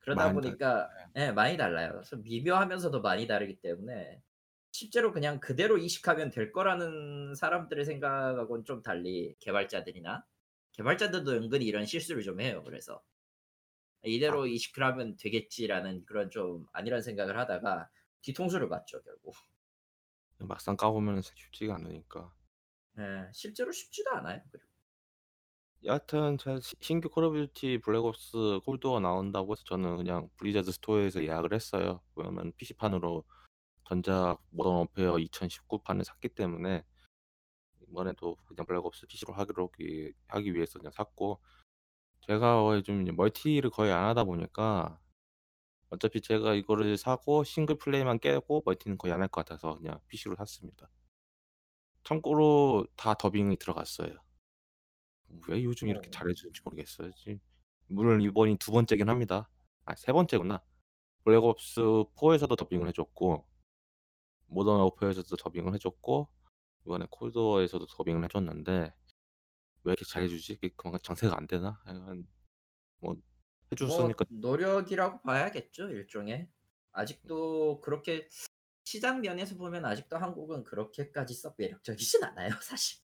[0.00, 0.32] 그러다.
[0.32, 1.12] 보니까 예.
[1.16, 1.92] 예 많이 달라요.
[1.94, 4.22] 그래서 미묘하면서도 많이 다르기 때문에
[4.72, 10.26] 실제로 그냥 그대로 이식하면 될 거라는 사람들의 생각하고는 좀 달리 개발자들이나
[10.72, 13.02] 개발자들도 은근히 이런 실수를 좀 해요 그래서.
[14.04, 14.08] 아.
[14.08, 17.90] '이대로 이식을 하면 되겠지.'라는 그런 좀 안이한 생각을 하다가
[18.22, 19.34] 뒤통수를 맞죠 결국.
[20.38, 22.32] 막상 까 보면은 사 쉽지가 않으니까.
[22.98, 23.30] 예.
[23.32, 24.66] 실제로 쉽지도 않아요 그리고.
[25.84, 26.36] 여하튼
[26.80, 31.52] 신규 Call of Duty Black Ops Cold War 나온다고 해서 저는 그냥 Blizzard Store에서 예약을
[31.52, 32.00] 했어요.
[32.14, 33.24] 왜냐면 PC판으로
[33.88, 36.84] 전작 Modern Warfare 2019 판을 샀기 때문에
[37.88, 41.40] 이번에도 그냥 Black Ops PC로 하기로 기 하기 위해서 그냥 샀고
[42.22, 44.98] 제가 어좀 이제 멀티를 거의 안 하다 보니까
[45.90, 50.36] 어차피 제가 이거를 사고 싱글 플레이만 깨고 멀티는 거의 안 할 것 같아서 그냥 PC로
[50.36, 50.88] 샀습니다.
[52.04, 54.16] 참고로 다 더빙이 들어갔어요.
[55.48, 56.10] 왜 요즘 이렇게 어.
[56.10, 57.12] 잘해 주는지 모르겠어요.
[57.14, 57.40] 지
[57.88, 59.48] 물론 이번이 두 번째긴 합니다.
[59.84, 60.62] 아 세 번째구나.
[61.24, 61.80] Black Ops
[62.16, 63.46] 4에서도 더빙을 해 줬고
[64.46, 66.28] Modern Warfare에서도 더빙을 해 줬고
[66.86, 68.94] 이번에 Cold War에서도 더빙을 해 줬는데
[69.84, 70.54] 왜 이렇게 잘해 주지?
[70.54, 71.80] 이게 그만큼 장사가 안 되나?
[71.84, 72.26] 하여간
[73.00, 73.22] 뭐해뭐
[73.76, 76.48] 줬으니까 노력이라고 봐야겠죠 일종의.
[76.92, 78.28] 아직도 그렇게
[78.84, 83.00] 시장 면에서 보면 아직도 한국은 그렇게까지 썩 매력적이진 않아요 사실.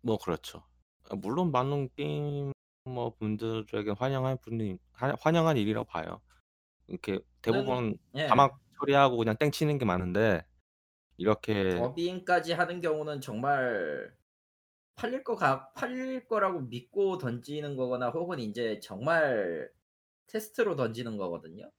[0.00, 0.64] 뭐 그렇죠.
[1.10, 6.20] 아 물론 많은 게이머 분들에게 환영할 분이 하 환영할 일이라고 봐요.
[6.88, 8.26] 이렇게 는 대부분 예.
[8.26, 10.44] 자막 처리하고 그냥 땡 치는 게 많은데
[11.16, 14.12] 이렇게 더빙까지 하는 경우는 정말
[14.94, 19.70] 팔릴 거같 팔릴 거라고 믿고 던지는 거거나 혹은 인제 정말
[20.26, 21.70] 테스트로 던지는 거거든요.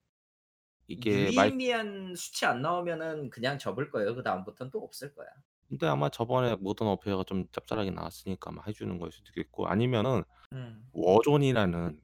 [0.88, 4.16] 이게 말 유의미한 수치 안 나오면은 그냥 접을 거예요.
[4.16, 5.28] 그 다음부터는 또 없을 거야.
[5.70, 10.24] 근데 아마 저번에 모던 워페어가 좀 짭짤하게 나왔으니까 아마 해 주는 거일 수도 있겠고 아니면은
[10.52, 10.88] 음.
[10.92, 12.02] Warzone이라는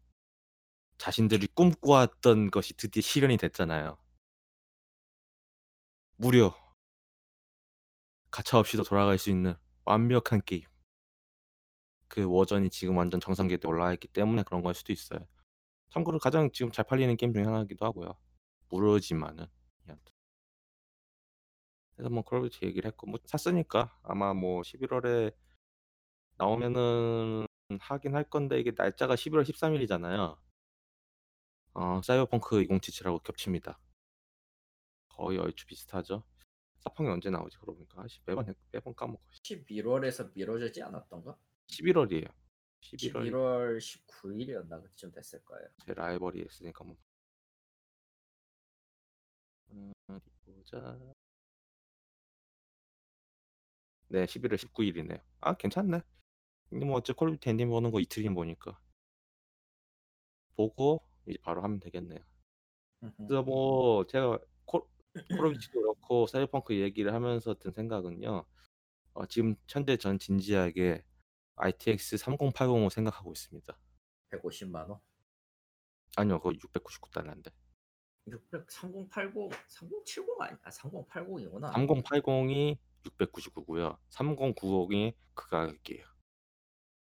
[0.97, 3.97] 자신들이 꿈꿔왔던 것이 드디어 실현이 됐잖아요.
[6.17, 6.53] 무료.
[8.31, 10.63] 가차 없이도 돌아갈 수 있는 완벽한 게임.
[12.09, 15.25] 그 버전이 지금 완전 정상기에 올라와 있기 때문에 그런 걸 수도 있어요.
[15.91, 18.17] 참고로 가장 지금 잘 팔리는 게임 중에 하나이기도 하고요.
[18.69, 19.45] 모르지만은
[19.87, 20.13] 여하튼.
[21.95, 25.33] 그래서 뭐 Call of Duty 얘기를 했고 뭐 샀으니까 아마 뭐 11월에
[26.37, 27.45] 나오면은
[27.79, 30.37] 하긴 할 건데 이게 날짜가 11월 13일이잖아요.
[31.73, 33.79] 어 사이버펑크 2077하고 겹칩니다.
[35.09, 36.23] 거의 얼추 비슷하죠.
[36.79, 37.57] 사펑이 언제 나오지
[37.97, 39.21] 아씨 매번 헷- 매번 까먹어.
[39.43, 41.37] 11월에서 미뤄지지 않았던가?
[41.69, 42.27] 11월이에요.
[42.81, 45.67] 11월 11월 19일이었나 그쯤 됐을 거예요.
[45.85, 46.97] 제 라이벌이 있으니까 뭐.
[49.71, 50.97] 음, 어디 보자.
[54.07, 55.21] 네, 11월 19일이네요.
[55.41, 56.01] 아, 괜찮네.
[56.69, 58.79] 근데 뭐 어째 Call of Duty 엔딩 보는 거 이틀이면 보니까
[60.55, 62.19] 보고 이제 바로 하면 되겠네요.
[63.17, 64.81] 그래서 뭐 제가 Call,
[65.29, 68.45] Call of Duty도 그렇고 사이버펑크 얘기를 하면서 든 생각은요.
[69.13, 71.03] 어, 지금 현재 전 진지하게
[71.59, 73.77] RTX 3080을 생각하고 있습니다.
[74.31, 74.99] 150만 원.
[76.15, 77.51] 아니요, 그거 699달러인데.
[78.27, 79.33] 600 3080
[79.67, 80.57] 3070 아니야?
[80.63, 81.71] 3080이구나.
[81.73, 83.97] 3080이 699고요.
[84.09, 86.05] 3090이 그 가격이에요.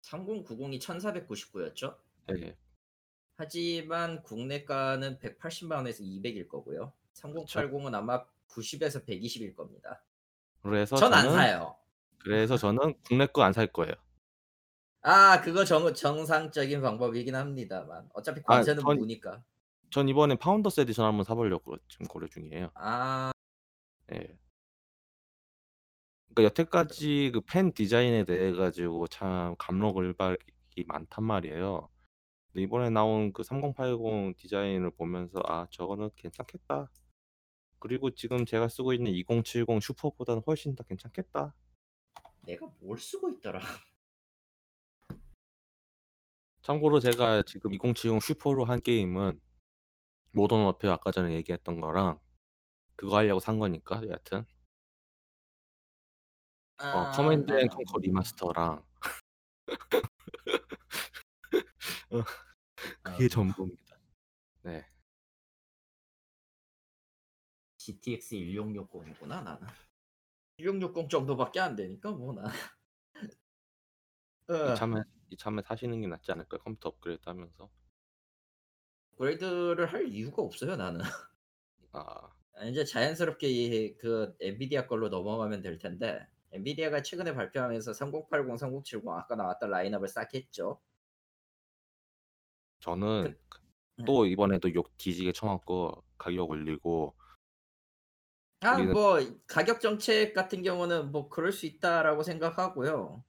[0.03, 1.97] 3090이 1499였죠?
[2.29, 2.57] 네.
[3.39, 6.93] 하지만 국내가는 180만 원에서 200일 거고요.
[7.15, 10.03] 3080은 아마 90에서 120일 겁니다.
[10.63, 11.77] 그래서 전 안 사요.
[12.19, 13.95] 그래서 저는 국내 거 안 살 거예요.
[15.09, 19.45] 아 그거 정, 정상적인 방법이긴 합니다만 어차피 관세는 전- 무니까.
[19.91, 22.71] 전 이번에 Founders Edition 한번 사보려고 지금 고려 중이에요.
[22.75, 23.31] 아
[24.13, 24.37] 예.
[26.35, 31.89] 그러니까 여태까지 그 팬 디자인에 대해 가지고 참 갑론을박이 많단 말이에요.
[32.53, 36.91] 근데 이번에 나온 그 3080 디자인을 보면서 아 저거는 괜찮겠다.
[37.79, 41.55] 그리고 지금 제가 쓰고 있는 2070 Super보다는 훨씬 더 괜찮겠다.
[42.43, 43.61] 내가 뭘 쓰고 있더라.
[46.67, 49.41] 참고로 제가 지금 2070 Super로 한 게임은
[50.33, 52.19] Modern Warfare 아까 전에 얘기했던 거랑
[52.97, 54.45] 그거 하려고 산 거니까 여하튼
[56.83, 58.85] 어, 아, Command and Conquer Remaster랑
[62.11, 62.23] 어,
[63.01, 63.97] 그게 아, 전부입니다.
[64.63, 64.85] 네.
[67.79, 69.69] GTX 1660이구나 나는.
[70.59, 72.51] 1660 정도밖에 안 되니까 뭐 나.
[74.49, 77.71] 어, 이참에 이참에 사시는 게 낫지 않을까 컴퓨터 업그레이드 하면서
[79.13, 81.01] 업그레이드를 할 이유가 없어요 나는.
[82.55, 89.09] 아 이제 자연스럽게 이- 그 엔비디아 걸로 넘어가면 될 텐데 엔비디아가 최근에 발표하면서 3080, 3070
[89.11, 90.81] 아까 나왔던 라인업을 싹 했죠.
[92.81, 93.61] 저는 그-
[94.07, 97.17] 또 이번에도 욕 뒤지게 쳐먹고 가격 올리고
[98.61, 103.25] 아, 뭐 가격 정책 같은 경우는 뭐 그럴 수 있다라고 생각하고요.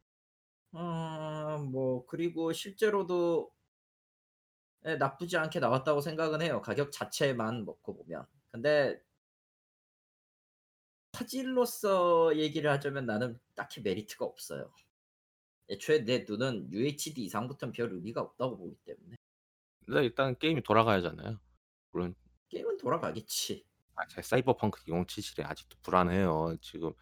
[0.72, 3.52] 어, 뭐 그리고 실제로도
[4.86, 6.62] 예, 나쁘지 않게 나왔다고 생각은 해요.
[6.62, 8.26] 가격 자체만 먹고 보면.
[8.52, 9.02] 근데
[11.14, 14.72] 화질로서 얘기를 하자면 나는 딱히 메리트가 없어요.
[15.70, 19.18] 애초에 내 눈은 UHD 이상부터는 별 의미가 없다고 보기 때문에
[19.86, 21.40] 근데 일단 게임이 돌아가야잖아요.
[21.92, 22.16] 물론
[22.50, 23.66] 게임은 돌아가겠지.
[23.96, 26.58] 아, 제 사이버펑크 2077이 아직도 불안해요.
[26.62, 26.94] 지금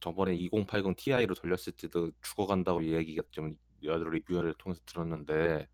[0.00, 5.68] 저번에 2080 Ti로 돌렸을 때도 죽어간다고 얘기가 좀 여러 리뷰를 통해서 들었는데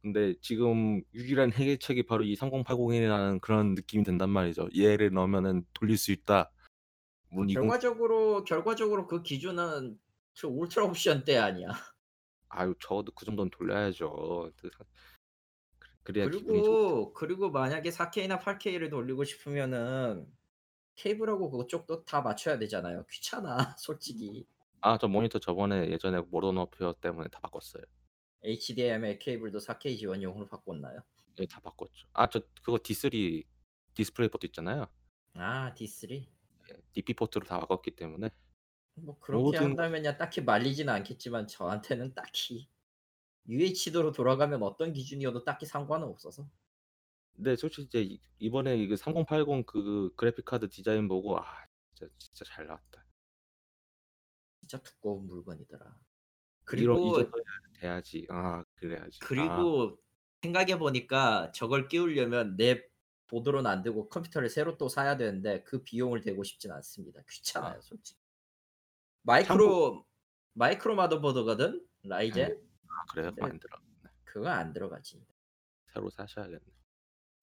[0.00, 4.68] 근데 지금 유일한 해결책이 바로 이 3080이라는 그런 느낌이 든단 말이죠.
[4.76, 6.50] 얘를 넣으면은 돌릴 수 있다.
[7.30, 9.98] 물론 20 결과적으로 결과적으로 그 기준은
[10.34, 11.68] 저 울트라 옵션 때 아니야.
[12.48, 14.52] 아유 적어도 그 정도는 돌려야죠.
[14.56, 14.70] 그-.
[16.04, 20.26] 그리고 그리고 만약에 4K나 8K를 돌리고 싶으면은
[21.08, 23.04] 케이블하고 그쪽도 다 맞춰야 되잖아요.
[23.08, 24.46] 귀찮아, 솔직히.
[24.80, 27.82] 아 저 모니터 저번에 예전에 Modern Warfare 때문에 다 바꿨어요.
[28.44, 31.00] HDMI 케이블도 4K 지원용으로 바꿨나요?
[31.40, 32.06] 예, 다 바꿨죠.
[32.12, 33.44] 아 저 그거 DP
[33.94, 34.86] DisplayPort 있잖아요.
[35.34, 36.10] 아, DP.
[36.70, 38.30] 예, DP 포트로 다 바꿨기 때문에
[38.94, 42.68] 뭐 그렇게 모든- 한다면야 딱히 말리지는 않겠지만 저한테는 딱히
[43.48, 46.48] UHD로 돌아가면 어떤 기준이어도 딱히 상관은 없어서.
[47.38, 51.44] 근데 솔직히 이제 이- 이번에 이거 3080 그 그래픽 카드 디자인 보고 아
[51.94, 53.04] 진짜 진짜 잘 나왔다.
[54.60, 55.84] 진짜 두꺼운 물건이더라.
[55.84, 55.96] 이런
[56.64, 57.38] 그리고 이 정도
[57.74, 58.26] 돼야지.
[58.28, 59.20] 아 그래야지.
[59.22, 59.96] 아, 그리고
[60.42, 62.82] 생각해 보니까 저걸 끼우려면 내
[63.28, 67.20] 보드로는 안 되고 컴퓨터를 새로 또 사야 되는데 그 비용을 대고 싶진 않습니다.
[67.30, 67.80] 귀찮아요, 아.
[67.80, 68.18] 솔직히.
[69.22, 70.04] micro
[70.54, 72.50] micro motherboard거든 Ryzen
[72.88, 73.30] 아 그래요?
[73.36, 73.42] 네.
[73.44, 73.78] 안 들어.
[74.24, 75.24] 그거 안 들어가지.
[75.92, 76.77] 새로 사셔야겠네.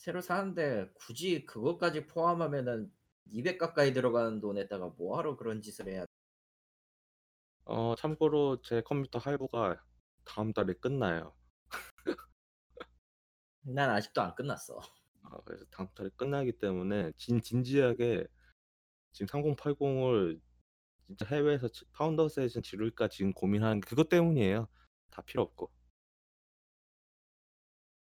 [0.06, 2.94] 새로 사는데 굳이 그것까지 포함하면은
[3.26, 6.06] 200 가까이 들어가는 돈에다가 뭐 하러 그런 짓을 해야
[7.64, 9.84] 어 참고로 제 컴퓨터 할부가
[10.24, 11.36] 다음 달에 끝나요.
[13.62, 14.80] 난 아직도 안 끝났어.
[15.24, 18.28] 아 그래서 다음 달에 끝나기 때문에 진 진지하게
[19.12, 20.40] 지금 3080을
[21.08, 24.68] 진짜 해외에서 지 Founders Edition 지를까 지금 고민하는 게 그것 때문이에요.
[25.10, 25.72] 다 필요 없고.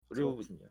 [0.07, 0.67] 그리고 그렇군요.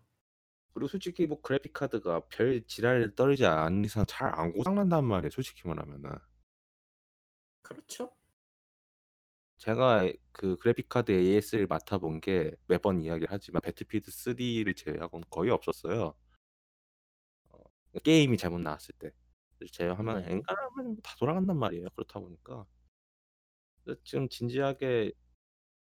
[0.74, 5.30] 그리고 솔직히 뭐 그래픽 카드가 별 지랄 떨지 않는 이상 잘 안 고장 난단 말이에요,
[5.30, 6.10] 솔직히 말하면은.
[7.62, 8.12] 그렇죠.
[9.58, 15.50] 제가 그 그래픽 카드 AS를 맡아 본 게 매번 이야기를 하지만 Battlefield 3를 제외하고는 거의
[15.50, 16.14] 없었어요.
[17.50, 17.62] 어
[18.04, 19.12] 게임이 잘못 나왔을 때.
[19.72, 20.32] 제외하면 네.
[20.32, 22.66] 엔간하면 다 돌아간단 말이에요, 그렇다 보니까.
[24.04, 25.12] 지금 진지하게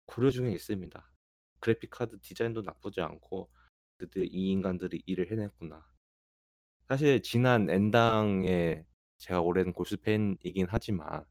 [0.05, 1.11] 고려 중에 있습니다.
[1.59, 3.51] 그래픽 카드 디자인도 나쁘지 않고'
[3.97, 5.85] 드디어 이 인간들이 일을 해냈구나.'
[6.89, 8.85] 사실 지난 N당에
[9.17, 11.25] 제가 오랜 골수 팬이긴 하지만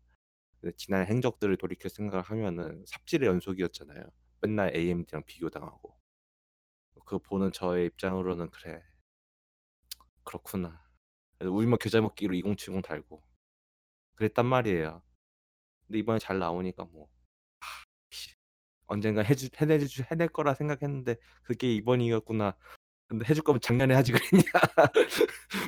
[0.61, 4.05] 그 지난 행적들을 돌이켜 생각을 하면은 삽질의 연속이었잖아요.
[4.43, 5.97] 맨날 AMD랑 비교당하고.
[7.05, 8.83] 그거 보는 저의 입장으로는 '그래.
[10.25, 10.81] 그렇구나.'
[11.41, 13.23] 우리만 겨자 먹기로 2070 달고
[14.17, 15.03] 그랬단 말이에요.
[15.87, 17.09] 근데 이번에 잘 나오니까 뭐
[18.87, 22.57] 언젠가 해주 해내주 해낼 거라 생각했는데 '그게 이번이었구나.'
[23.09, 24.45] 근데 해줄 거면 작년에 하지 그랬냐.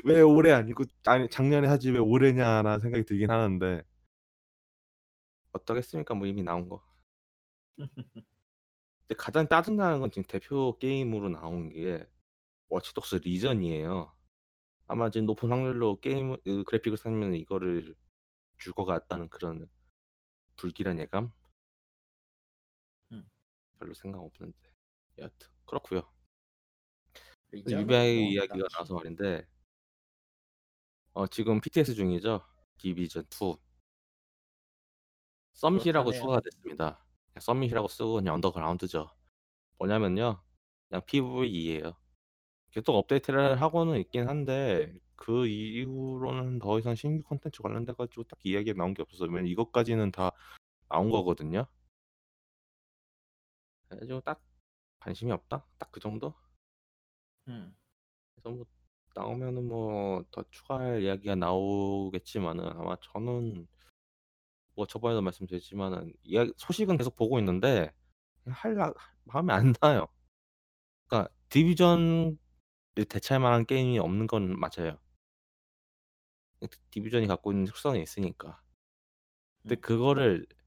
[0.05, 3.83] 왜 올해 아니고 아니 '작년에 하지 왜 올해냐.'라는 생각이 들긴 하는데
[5.53, 6.14] 어떠겠습니까?
[6.14, 6.83] 뭐 이미 나온 거.
[9.09, 12.07] 근데 가장 짜증나는 건 지금 대표 게임으로 나온 게
[12.68, 14.12] Watch Dogs Legion이에요.
[14.88, 17.94] 아마 지금 높은 확률로 게임을 그 그래픽을 사면 이거를
[18.59, 19.68] 줄 것 같다는 그런
[20.57, 21.33] 불길한 예감?
[23.75, 23.79] 음.
[23.79, 24.57] 별로 생각 없는데.
[25.19, 26.03] 여하튼 그렇고요.
[27.53, 29.47] Legion은 Ubi 뭐 이야기가 나와서 말인데
[31.13, 32.45] 어 지금 PTS 중이죠.
[32.79, 33.57] Division 2.
[35.53, 36.21] 썸밋이라고 그렇다네요.
[36.21, 37.05] 추가가 됐습니다.
[37.39, 39.09] 썸밋이라고 쓰고 그냥 언더그라운드죠.
[39.79, 40.43] 뭐냐면요.
[40.89, 41.97] 그냥 PVE예요.
[42.73, 48.77] 계속 업데이트를 하고는 있긴 한데 그 이후로는 더 이상 신규 콘텐츠 관련돼 가지고 딱히 이야기가
[48.77, 50.33] 나온 게 없어서 왜냐면 이것까지는 다
[50.89, 51.67] 나온 거거든요.
[53.88, 54.42] 그래 가지고 딱
[55.01, 55.66] 관심이 없다?
[55.79, 56.35] 딱 그 정도?
[57.49, 57.75] 음.
[58.35, 58.66] 그래서 뭐
[59.14, 63.68] 나오면은 뭐 더 추가할 이야기가 나오겠지만은 아마 저는
[64.75, 67.92] 뭐 저번에도 말씀드렸지만은 이야기 소식은 계속 보고 있는데
[68.47, 68.92] 할라
[69.25, 70.09] 마음이 안 나요.
[71.09, 72.37] 그러니까 디비전을
[73.09, 74.99] 대체할 만한 게임이 없는 건 맞아요.
[76.61, 78.61] 그 디비전이 갖고 있는 특성이 있으니까.
[79.62, 79.81] 근데 음.
[79.81, 80.63] 그거를 그러니까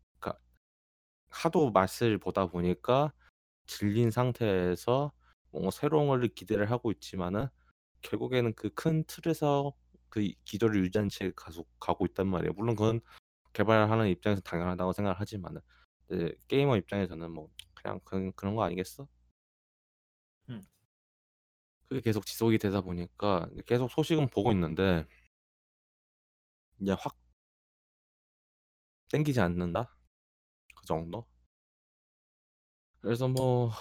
[1.29, 3.13] 하도 맛을 보다 보니까
[3.67, 5.11] 질린 상태에서
[5.51, 7.47] 뭔가 새로운 거를 기대를 하고 있지만은
[8.01, 9.73] 결국에는 그 큰 틀에서
[10.09, 12.53] 그 기조를 유지한 채 가속 가고 있단 말이에요.
[12.55, 13.01] 물론 그건
[13.53, 15.61] 개발하는 입장에서 당연하다고 생각을 하지만은
[16.09, 19.07] 네 게이머 입장에서는 뭐 '그냥 그 그런 거 아니겠어?'
[20.49, 20.65] 음.
[21.89, 25.05] 그게 계속 지속이 되다 보니까 계속 소식은 보고 있는데
[26.79, 27.15] 이제 확
[29.09, 29.96] 땡기지 않는다?
[30.87, 31.25] 그 정도?
[33.01, 33.71] 그래서 뭐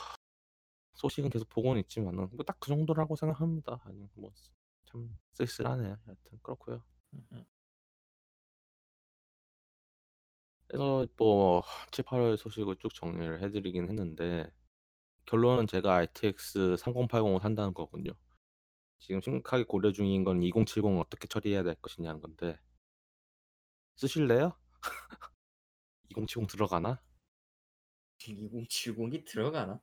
[0.95, 3.81] 소식은 계속 보고는 있지만은 뭐 딱 그 정도라고 생각합니다.
[3.85, 4.53] 아니 뭐참
[5.35, 5.99] 쓸쓸하네요.
[6.09, 6.83] 여하튼 그렇고요.
[10.69, 14.51] 그래서 뭐 7-8월 소식을 쭉 정리를 해 드리긴 했는데
[15.27, 18.13] 결론은 제가 RTX 3080을 산다는 거군요.
[19.01, 22.59] 지금 심각하게 고려 중인 건 2070을 어떻게 처리해야 될 것이냐는 건데
[23.97, 24.53] 쓰실래요?
[26.17, 26.99] 2070 들어가나?
[28.19, 29.81] 2070이 들어가나?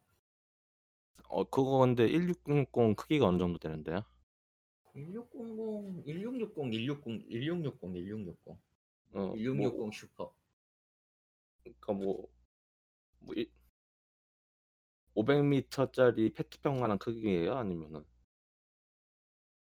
[1.29, 4.03] 어 그거 근데 1660 크기가 어느 정도 되는데요?
[4.95, 8.57] 1600 1660, 160 1660, 1660.
[9.13, 10.35] 어뭐1660 슈퍼.
[11.63, 11.93] 그러니까
[15.15, 17.55] 뭐뭐이500 미리짜리 페트병 만한 크기예요?
[17.55, 18.03] 아니면은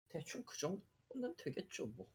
[0.08, 2.08] 대충 그 정도면 되겠죠 뭐.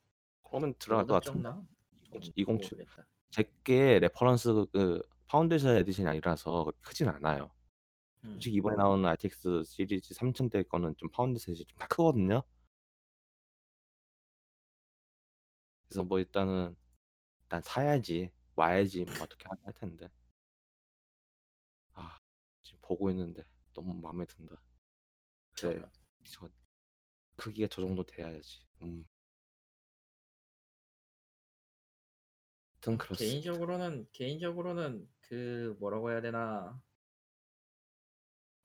[0.43, 1.43] 그러면 들어갈 것 같은데.
[1.43, 1.67] 적나?
[2.11, 3.07] 뭐2070 모르겠다.
[3.31, 7.51] 제 게 reference 그 Foundation Edition이 아니라서 크진 않아요.
[8.25, 8.31] 음.
[8.33, 12.43] 솔직히 이번에 나오는 RTX 시리즈 3000대 거는 좀 Foundation Edition이 좀 다 크거든요.
[15.87, 16.75] 그래서 뭐 일단은
[17.43, 18.31] '일단 사야지.
[18.55, 20.09] 와야지.' 뭐 어떻게 하긴 할 텐데.
[21.93, 22.17] 아
[22.63, 24.55] 지금 보고 있는데 너무 마음에 든다.
[25.53, 25.75] 그래.
[25.75, 25.91] 저런.
[26.25, 26.49] 저
[27.35, 28.59] 크기가 저 정도 돼야지.
[28.81, 29.05] 음.
[32.87, 33.31] 아무튼 그렇습니다.
[33.31, 36.81] 개인적으로는 개인적으로는 그 뭐라고 해야 되나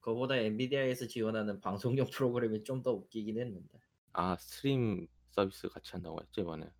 [0.00, 3.78] 그거보다 Nvidia에서 지원하는 방송용 프로그램이 좀 더 웃기긴 했는데.
[4.12, 6.70] 아 stream 서비스 같이 한다고 했죠 이번에?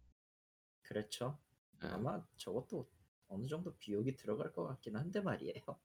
[0.83, 1.39] 그렇죠.
[1.85, 1.89] 예.
[1.89, 2.89] 아마 저것도
[3.29, 5.63] 어느 정도 비용이 들어갈 것 같긴 한데 말이에요.
[5.67, 5.77] 아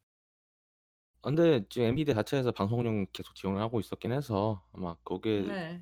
[1.22, 5.48] 근데 지금 엔비디아 자체에서 방송용 계속 지원을 하고 있었긴 해서 아마 그게 네.
[5.48, 5.82] 맞아요.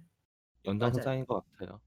[0.66, 1.82] 연장 선상인 것 같아요.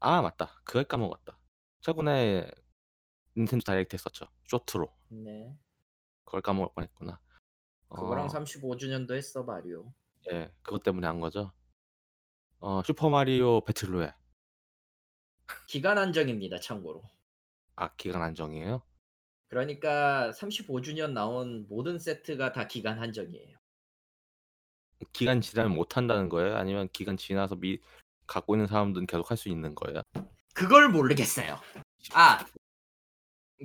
[0.00, 0.60] 아 맞다.
[0.64, 1.38] 그걸 까먹었다.
[1.80, 2.50] 최근에
[3.36, 4.26] Nintendo Direct 했었죠.
[4.48, 4.92] 쇼트로.
[5.08, 5.56] 네.
[6.24, 7.20] 그걸 까먹을 뻔했구나.
[7.88, 9.92] 그거랑 어 35 주년도 했어 마리오.
[10.30, 10.50] 예.
[10.62, 11.52] 그것 때문에 한 거죠.
[12.60, 14.14] 어 Super Mario Battle Royale.
[15.66, 17.02] 기간 한정입니다 참고로.
[17.76, 18.82] 아 기간 한정이에요?
[19.48, 23.58] 그러니까 35 주년 나온 모든 세트가 다 기간 한정이에요.
[25.12, 26.56] 기간 지나면 못 한다는 거예요?
[26.56, 27.80] 아니면 기간 지나서 이미
[28.26, 30.00] 갖고 있는 사람들은 계속 할 수 있는 거예요?
[30.54, 31.58] 그걸 모르겠어요.
[32.14, 32.46] 아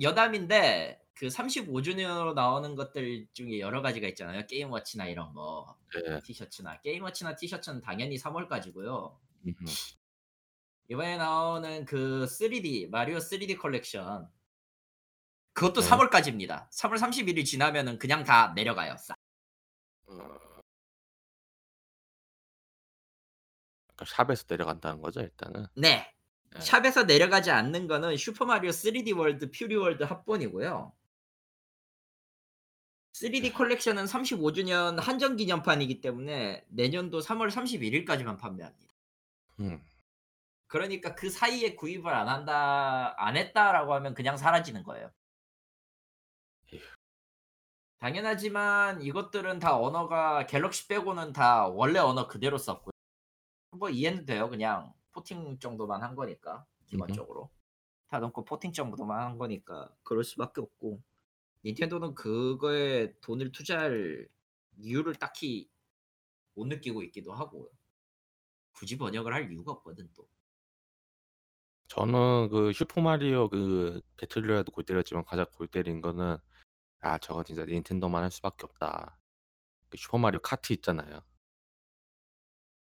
[0.02, 4.46] 여담인데 그 35 주년으로 나오는 것들 중에 여러 가지가 있잖아요.
[4.46, 5.76] Game Watch나 이런 거.
[5.94, 6.20] 네.
[6.22, 9.16] 티셔츠나 Game Watch나 티셔츠는 당연히 3월까지고요.
[9.46, 9.54] 음음.
[10.88, 14.30] 이번에 나오는 그 3D 마리오 3D 컬렉션
[15.52, 15.88] 그것도 네.
[15.88, 16.70] 3월까지입니다.
[16.70, 18.96] 3월 31일 지나면은 그냥 다 내려가요.
[18.96, 19.16] 싹.
[20.06, 20.38] 어.
[24.06, 25.66] 샵에서 내려간다는 거죠 일단은?
[25.74, 26.14] 네.
[26.56, 26.60] 예.
[26.60, 30.92] 샵에서 내려가지 않는 거는 Super Mario 3D World Fury World 합본이고요.
[33.12, 38.94] 3D 컬렉션은 35 주년 한정 기념판이기 때문에 내년도 3월 31일까지만 판매합니다.
[39.60, 39.82] 음.
[40.68, 45.10] 그러니까 그 사이에 구입을 안 한다 안 했다라고 하면 그냥 사라지는 거예요.
[47.98, 52.92] 당연하지만 이것들은 다 언어가 갤럭시 빼고는 다 원래 언어 그대로 썼고요.
[53.72, 54.48] 뭐 이해는 돼요.
[54.48, 57.50] 그냥 포팅 정도만 한 거니까 기본적으로.
[58.08, 61.02] 다 넣고 포팅 정도만 한 거니까 그럴 수밖에 없고
[61.64, 64.28] 닌텐도는 그거에 돈을 투자할
[64.76, 65.68] 이유를 딱히
[66.54, 67.70] 못 느끼고 있기도 하고
[68.72, 70.28] 굳이 번역을 할 이유가 없거든 또.
[71.88, 76.36] 저는 그 슈퍼 마리오 그 배틀 로얄도 골 때렸지만 가장 골 때린 거는
[77.00, 79.18] '아 저거 진짜 닌텐도만 할 수밖에 없다.'
[79.88, 81.22] 그 슈퍼 마리오 카트 있잖아요.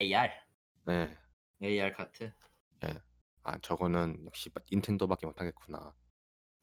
[0.01, 0.31] AR.
[0.87, 1.17] 네.
[1.63, 2.33] AR 카트.
[2.85, 3.03] 예.
[3.43, 5.95] '아 저거는 역시 마 닌텐도밖에 못 하겠구나.'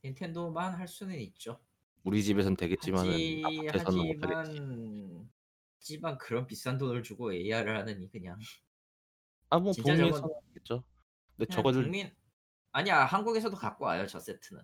[0.03, 1.59] 닌텐도만 할 수는 있죠.
[2.03, 3.13] 우리 집에선 되겠지만은
[3.73, 4.61] 하지 하겠지.
[4.61, 5.29] 하지만
[5.79, 8.39] 하지만 그런 비싼 돈을 주고 AR을 하느니 그냥
[9.49, 10.83] 아뭐 진짜 북미에서는 저건 하겠죠.
[11.37, 12.11] 근데 저거를 국민
[12.71, 14.61] 아니야 한국에서도 갖고 와요 저 세트는.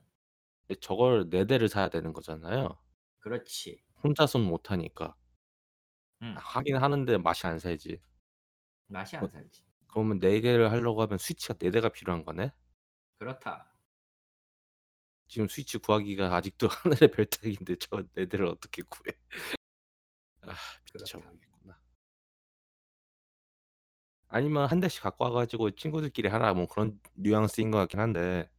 [0.81, 2.77] 저걸 4 대를 사야 되는 거잖아요.
[3.19, 3.83] 그렇지.
[4.03, 5.15] 혼자서는 못 하니까.
[6.21, 6.35] 음.
[6.37, 7.99] 하긴 하는데 맛이 안 살지.
[8.87, 9.63] 맛이 그안 살지.
[9.93, 12.51] 그러면 4 개를 하려고 하면 스위치가 4 대가 필요한 거네?
[13.19, 13.73] 그렇다.
[15.27, 19.13] 지금 스위치 구하기가 아직도 하늘의 별따기인데 저 4 대를 어떻게 구해.
[20.41, 20.53] 아.
[20.93, 21.77] 미쳐버리겠구나.
[24.29, 28.49] 아니면 1 대씩 갖고 와 가지고 친구들끼리 하라 뭐 그런 뉘앙스인 것 같긴 한데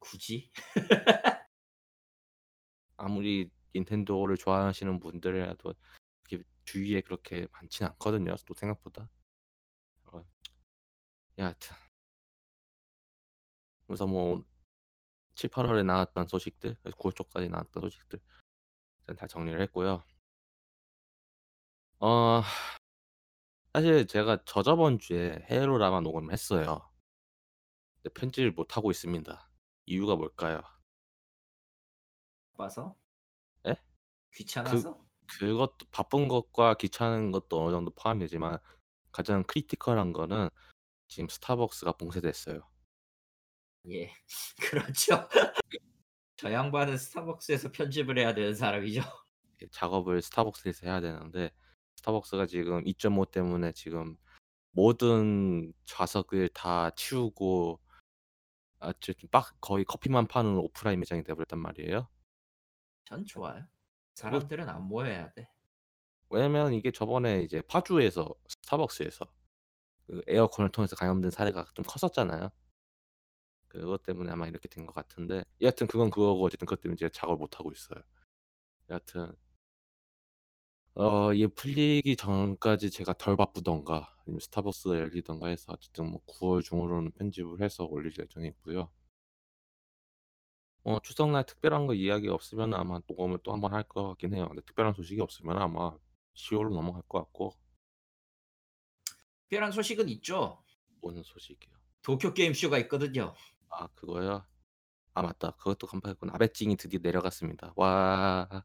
[0.00, 0.50] 굳이?
[2.96, 5.74] 아무리 닌텐도를 좋아하시는 분들이라도
[6.64, 9.08] 주위에 그렇게 많지는 않거든요 또 생각보다.
[11.38, 11.42] 어.
[11.42, 11.76] 여하튼
[13.86, 14.44] 그래서 뭐
[15.34, 18.20] 7-8 월에 나왔던 소식들 그래서 9월 초까지 나왔던 소식들
[19.00, 20.02] 일단 다 정리를 했고요.
[22.00, 22.42] 어
[23.72, 26.90] 사실 제가 저저번 주에 헤로라마 녹음을 했어요.
[28.02, 29.50] 근데 편집을 못 하고 있습니다.
[29.86, 30.62] 이유가 뭘까요?
[32.58, 32.96] 바빠서?
[33.66, 33.74] 예?
[33.74, 35.00] 그 귀찮아서?
[35.38, 38.58] 그것도 바쁜 것과 귀찮은 것도 어느 정도 포함되지만
[39.12, 40.48] 가장 critical한 거는
[41.08, 42.62] 지금 스타벅스가 봉쇄됐어요.
[43.90, 44.12] 예.
[44.60, 45.28] 그렇죠.
[46.36, 49.02] 저 양반은 스타벅스에서 편집을 해야 되는 사람이죠.
[49.62, 51.50] 예 작업을 스타벅스에서 해야 되는데
[51.96, 54.16] 스타벅스가 지금 2.5 때문에 지금
[54.72, 57.80] 모든 좌석을 다 치우고
[58.80, 58.92] 아
[59.30, 62.08] 빡 거의 커피만 파는 오프라인 매장이 돼 버렸단 말이에요.
[63.04, 63.60] 전 좋아요.
[63.60, 63.68] 뭐
[64.14, 65.48] 사람들은 안 모여야 돼.
[66.30, 69.26] 왜냐면 이게 저번에 이제 파주에서 스타벅스에서
[70.08, 72.50] 그 에어컨을 통해서 감염된 사례가 좀 컸었잖아요.
[73.68, 77.36] 그것 때문에 아마 이렇게 된 것 같은데 여하튼 그건 그거고 어쨌든 그것 때문에 제가 작업을
[77.38, 78.02] 못 하고 있어요.
[78.90, 79.32] 여하튼
[80.94, 87.12] 어 이게 풀리기 전까지 제가 덜 바쁘던가 아니면 스타벅스가 열리던가 해서 어쨌든 뭐 9월 중으로는
[87.12, 88.90] 편집을 해서 올릴 예정이고요.
[90.84, 94.48] 어 추석날 특별한 거 이야기 없으면은 아마 녹음을 또1번할 것 같긴 해요.
[94.48, 95.96] 근데 특별한 소식이 없으면은 아마
[96.34, 97.52] 10 월로 넘어갈 것 같고
[99.48, 100.62] 특별한 소식은 있죠.
[101.00, 101.72] 무슨 소식이요?
[102.02, 103.34] 도쿄 게임 쇼가 있거든요.
[103.70, 104.46] 아 그거요?
[105.14, 105.52] 아 맞다.
[105.52, 106.34] 그것도 깜빡했구나.
[106.34, 107.72] 아베찡이 드디어 내려갔습니다.
[107.76, 108.64] 와.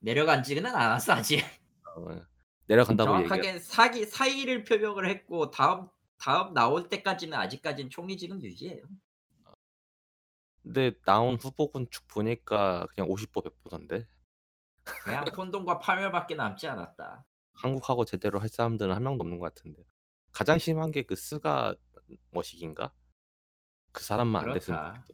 [0.00, 1.42] 내려간지는 않았어 아직.
[1.96, 2.22] 어
[2.66, 5.88] 내려간다고 얘기가 정확하게 사기 사의를 표명을 했고 다음
[6.18, 8.84] 다음 나올 때까지는 아직까지는 총리 지금 유지해요.
[10.62, 14.06] 근데 나온 후보군 쭉 보니까 그냥 50보 100보던데.
[14.84, 17.24] 그냥 혼돈과 파멸밖에 남지 않았다.
[17.54, 19.82] 한국하고 제대로 할 사람들은 한 명도 없는 것 같은데.
[20.34, 21.74] 가장 심한 게 그 스가
[22.30, 22.92] 머시기인가?
[23.92, 25.06] 그 사람만 안 됐으면 그렇다.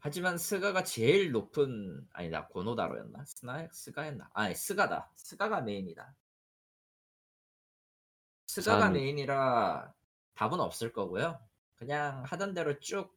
[0.00, 3.24] 하지만 스가가 제일 높은 아니다 고노다로였나?
[3.26, 4.30] 스나 스가였나?
[4.32, 5.12] 아니 스가다.
[5.16, 6.14] 스가가 메인이다.
[8.46, 9.94] 그 스가가 사람이- 메인이라
[10.34, 11.38] 답은 없을 거고요.
[11.74, 13.14] 그냥 하던 대로 쭉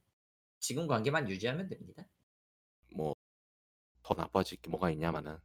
[0.60, 2.04] 지금 관계만 유지하면 됩니다.
[2.96, 3.16] 뭐
[4.04, 5.38] 더 나빠질 게 뭐가 있냐마는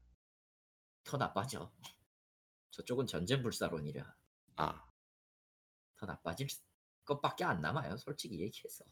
[1.05, 1.71] 더 나빠져.
[2.71, 4.17] 저쪽은 전쟁 불사론이라
[4.57, 4.87] 아
[5.97, 6.49] 더 나빠질
[7.05, 7.97] 것밖에 안 남아요.
[7.97, 8.85] 솔직히 얘기해서.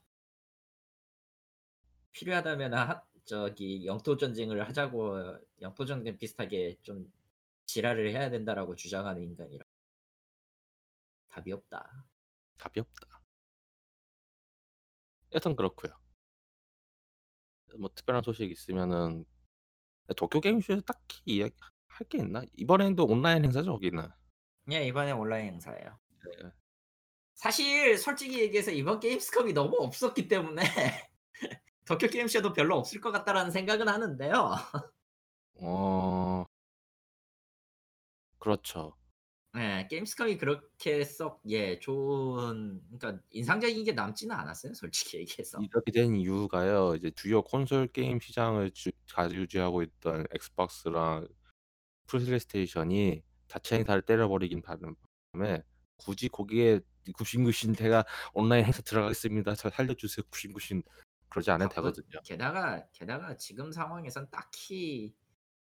[2.12, 7.12] 필요하다면 하, 저기 영토 전쟁을 하자고 영토 전쟁 비슷하게 좀
[7.66, 9.64] 지랄을 해야 된다라고 주장하는 인간이라
[11.28, 12.06] 답이 없다.
[12.58, 13.22] 답이 없다.
[15.32, 15.92] 여튼 그렇고요.
[17.78, 19.24] 뭐 특별한 소식 있으면은
[20.16, 21.54] 도쿄 게임쇼에서 딱히 이야기
[21.88, 22.42] 할게 있나?
[22.56, 24.08] 이번에도 온라인 행사죠 거기는.
[24.70, 25.98] 예, 이번에 온라인 행사예요.
[26.24, 26.50] 네.
[27.34, 30.62] 사실 솔직히 얘기해서 이번 게임스컴이 너무 없었기 때문에
[31.86, 34.56] 도쿄 게임쇼도 별로 없을 것 같다라는 생각은 하는데요.
[35.60, 36.44] 어
[38.38, 38.96] 그렇죠.
[39.52, 44.74] 네, 게임스컴이 그렇게 썩 예 좋은 그러니까 인상적인 게 남지는 않았어요.
[44.74, 45.60] 솔직히 얘기해서.
[45.60, 46.94] 이렇게 된 이유가요.
[46.96, 51.28] 이제 주요 콘솔 게임 시장을 주, 차지하고 있던 엑스박스랑
[52.06, 55.62] 플레이스테이션이 자체 행사를 때려버리는 바람에
[55.98, 56.80] 굳이 거기에
[57.12, 59.54] 구신구신 제가 온라인 행사 들어가겠습니다.
[59.54, 60.24] 저 살려주세요.
[60.30, 60.82] 구신구신
[61.28, 62.20] 그러지 않아도 바쁘- 되거든요.
[62.24, 65.14] 게다가 게다가 지금 상황에선 딱히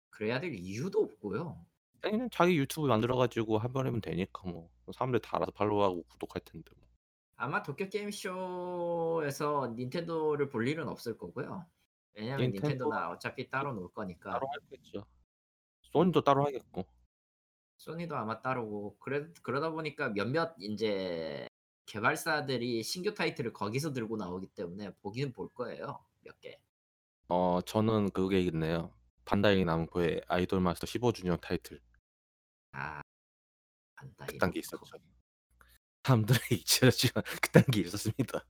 [0.10, 1.66] 그래야 될 이유도 없고요.
[2.02, 6.88] 그냥 자기 유튜브 만들어가지고 한 번이면 되니까 뭐 사람들 다 알아서 팔로우하고 구독할 텐데 뭐.
[7.36, 11.66] 아마 도쿄 게임 쇼에서 닌텐도를 볼 일은 없을 거고요.
[12.14, 15.06] 왜냐면 닌텐도- 닌텐도나 어차피 따로 놀 거니까 따로 하겠죠.
[15.82, 16.86] 소니도 따로 하겠고.
[17.82, 21.48] 소니도 아마 따로고 그래 그러다 보니까 몇몇 이제
[21.88, 26.06] 개발사들이 신규 타이틀을 거기서 들고 나오기 때문에 보기는 볼 거예요.
[26.22, 26.60] 몇 개.
[27.28, 28.94] 어 저는 그게 있네요.
[29.26, 31.82] 반다이 남코의 아이돌 마스터 15주년 타이틀
[32.74, 33.02] 아
[33.96, 34.86] 안다 그딴 게 있었죠.
[36.04, 38.46] 사람들이 잊혀지만 그딴 게 있었습니다.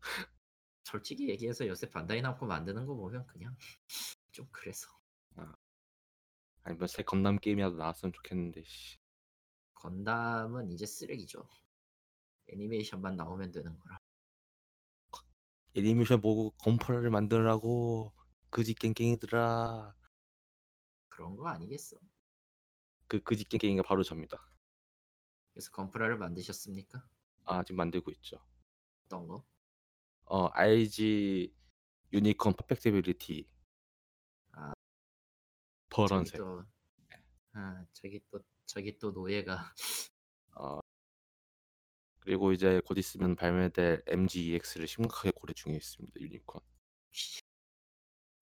[0.83, 3.55] 솔직히 얘기해서 요새 반다이 남코 만드는 거 보면 그냥
[4.31, 4.89] 좀 그래서
[6.63, 9.00] 아니면 새 건담 게임이라도 나왔으면 좋겠는데 씨.
[9.81, 11.43] 건담은 이제 쓰레기죠.
[12.49, 13.97] 애니메이션만 나오면 되는 거라.
[15.73, 18.13] 애니메이션 보고 건프라를 만들라고
[18.51, 19.95] 그지 깽깽이들아.
[21.09, 21.97] 그런 거 아니겠어.
[23.07, 24.37] 그 그지 깽깽이가 바로 접니다.
[25.51, 27.03] 그래서 건프라를 만드셨습니까?
[27.45, 28.37] 아 지금 만들고 있죠.
[29.05, 29.43] 어떤 거?
[30.25, 31.51] 어 RG
[32.13, 33.49] 유니콘 퍼펙티빌리티
[34.51, 34.73] 아,
[35.89, 36.37] 버런색.
[36.37, 36.65] 저기 또,
[37.53, 38.39] 아 저기 또
[38.71, 39.73] 저기 또 노예가
[40.55, 40.79] 어
[42.19, 46.21] 그리고 이제 곧 있으면 발매될 MGEX를 심각하게 고려 중에 있습니다.
[46.21, 46.61] 유니콘.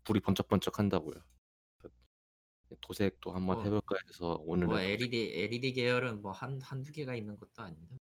[0.03, 1.23] 불이 번쩍번쩍 한다고요.
[2.81, 7.35] 도색도 한번 뭐, 해볼까 해서 오늘 뭐 LED LED 계열은 뭐 한 한두 개가 있는
[7.37, 7.97] 것도 아닌데.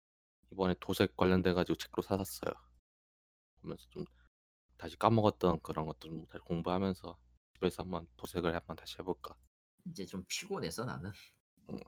[0.53, 2.55] 이번에 도색 관련돼 가지고 책도 사놨어요.
[3.61, 4.05] 보면서 좀
[4.77, 7.18] 다시 까먹었던 그런 것들 좀 다시 공부하면서
[7.55, 9.35] 집에서 한번 도색을 한번 다시 해볼까.
[9.87, 11.11] 이제 좀 피곤해서 나는.
[11.70, 11.79] 음.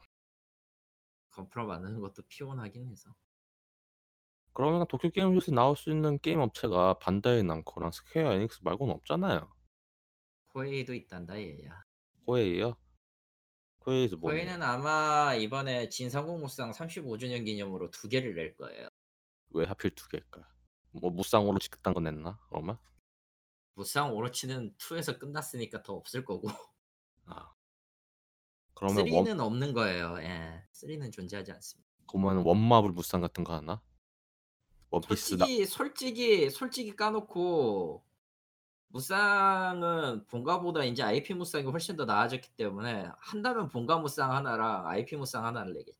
[1.35, 3.15] 건프라 만드는 것도 피곤하긴 해서.
[4.53, 9.53] 그러면 도쿄 게임쇼에서 나올 수 있는 게임 업체가 반다이 남코랑 스퀘어 에닉스 말고는 없잖아요.
[10.49, 11.85] 코에이도 있단다 얘야.
[12.27, 12.77] 코에이요?
[13.81, 14.31] 코에이에서 뭐?
[14.31, 18.89] 코에이는 아마 이번에 진삼국무쌍 35주년 기념으로 두 개를 낼 거예요.
[19.51, 20.49] 왜 하필 두 개일까?
[20.93, 22.39] 뭐 무쌍으로 그딴 거 냈나?
[22.49, 22.79] 그러면?
[23.75, 26.49] 무쌍 오로치는 2에서 끝났으니까 더 없을 거고
[27.27, 27.54] 아.
[28.75, 30.19] 그러면 원 3는 없는 거예요.
[30.21, 30.63] 예.
[30.73, 31.89] 3는 존재하지 않습니다.
[32.07, 33.81] 그러면 원마블 무쌍 같은 거 하나?
[34.91, 38.05] 원피스 나 솔직히 솔직히 솔직히 까놓고
[38.89, 45.45] 무쌍은 본가보다 이제 IP 무쌍이 훨씬 더 나아졌기 때문에 한다면 본가 무쌍 하나랑 IP 무쌍
[45.45, 45.99] 하나를 내겠지.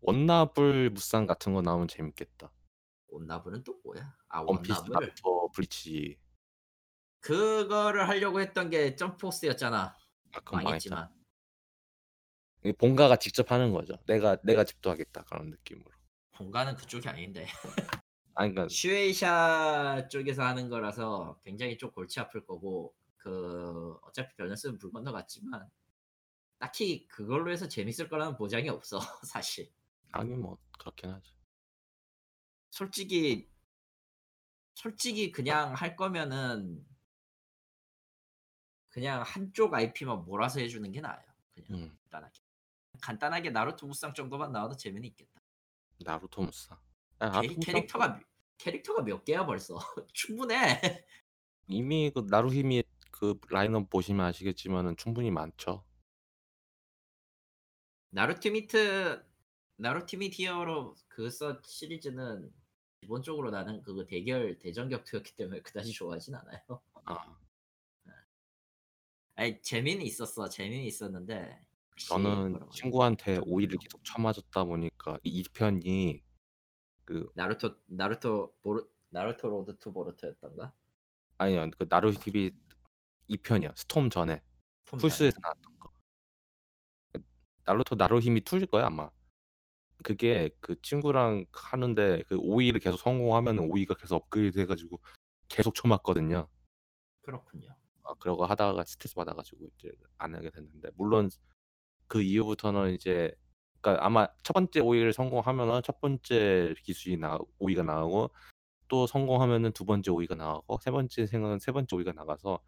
[0.00, 2.50] 원나블 무쌍 같은 거 나오면 재밌겠다.
[3.08, 4.16] 원나블은 또 뭐야?
[4.28, 6.18] 아 원피스 나루토 블리치
[7.20, 9.96] 그거를 하려고 했던 게 점프포스였잖아.
[10.32, 10.64] 아 그건.
[10.64, 11.08] 망했지만
[12.62, 13.96] 이게 본가가 직접 하는 거죠.
[14.06, 15.90] 내가 내가 집도하겠다 그런 느낌으로.
[16.32, 17.46] 본가는 그쪽이 아닌데
[18.34, 24.90] 아니 그러니까 슈에이샤 쪽에서 하는 거라서 굉장히 좀 골치 아플 거고 그 어차피 밸런스는 물
[24.92, 25.68] 건너갔지만
[26.58, 29.70] 딱히 그걸로 해서 재밌을 거라는 보장이 없어 사실
[30.12, 31.32] 하긴 뭐 그렇긴 하지.
[32.70, 33.50] 솔직히
[34.74, 36.86] 솔직히 그냥 할 거면은
[38.90, 41.24] 그냥 한쪽 IP만 몰아서 해주는 게 나아요.
[41.54, 41.98] 그냥 음.
[42.02, 42.40] 간단하게.
[43.00, 45.40] 간단하게 나루토 무쌍 정도만 나와도 재미는 있겠다.
[46.04, 46.78] 나루토 무쌍.
[47.20, 48.20] 아, 캐, 나루토 무쌍 캐릭터가
[48.58, 49.78] 캐릭터가 몇 개야 벌써
[50.12, 51.06] 충분해.
[51.68, 52.82] 이미 그 나루히미
[53.12, 55.84] 그 라인업 보시면 아시겠지만은 충분히 많죠.
[58.10, 59.24] 나루티미트
[60.32, 62.52] 히어로 그써 시리즈는
[63.00, 66.82] 기본적으로 나는 그거 대결 대전 격투였기 때문에 그다지 좋아하진 않아요.
[67.04, 67.38] 아,
[69.40, 70.50] 아니 재미는 있었어.
[70.50, 71.64] 재미는 있었는데
[71.96, 76.22] 저는 뭐라고 친구한테 좀 오이를 계속 쳐맞았다 보니까 이 2편이
[77.06, 80.74] 그 나루토 나루토 보르 나루토 로드 투 보르토였던가?
[81.38, 82.54] 아니요 그 나루히비
[83.30, 84.42] 2편이야 스톰 전에
[84.84, 85.40] 톰 플스에서 전에.
[85.40, 85.90] 나왔던 거.
[87.64, 89.10] 나루토 나루히미 2일 거야 아마.
[90.04, 95.00] 그게 그 친구랑 하는데 그 오이를 계속 성공하면은 오이가 계속 업그레이드 해가지고
[95.48, 96.46] 계속 쳐맞거든요.
[97.22, 97.74] 그렇군요.
[98.10, 101.30] 아, 그러고 하다가 스트레스 받아가지고 이제 안 하게 됐는데 물론
[102.08, 103.32] 그 이후부터는 이제
[103.80, 108.30] 그러니까 아마 첫 번째 오이를 성공하면은 첫 번째 기술이 나 오이가 나오고
[108.88, 112.60] 또 성공하면은 두 번째 오이가 나오고 세 번째 생은 세 번째 오이가 나가서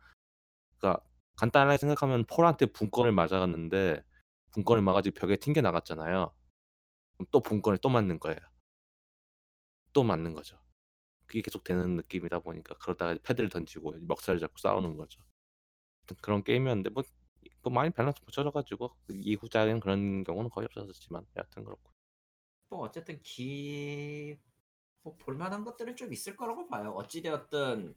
[0.78, 1.04] 그러니까
[1.36, 4.02] 간단하게 생각하면 폴한테 분권을 맞아갔는데
[4.52, 6.32] 분권을 맞아가지고 벽에 튕겨 나갔잖아요.
[7.16, 8.38] 그럼 또 분권을 또 맞는 거예요.
[9.92, 10.58] 또 맞는 거죠.
[11.26, 15.22] 그게 계속 되는 느낌이다 보니까 그러다가 패드를 던지고 멱살을 잡고 싸우는 거죠.
[16.20, 17.02] 그런 게임이었는데 뭐,
[17.62, 21.90] 뭐 많이 밸런스 맞춰져가지고 이후작엔 그런 경우는 거의 없었지만 여하튼 그렇고
[22.70, 24.38] 뭐 어쨌든 기...
[25.02, 26.92] 뭐 볼만한 것들은 좀 있을 거라고 봐요.
[26.92, 27.94] 어찌되었든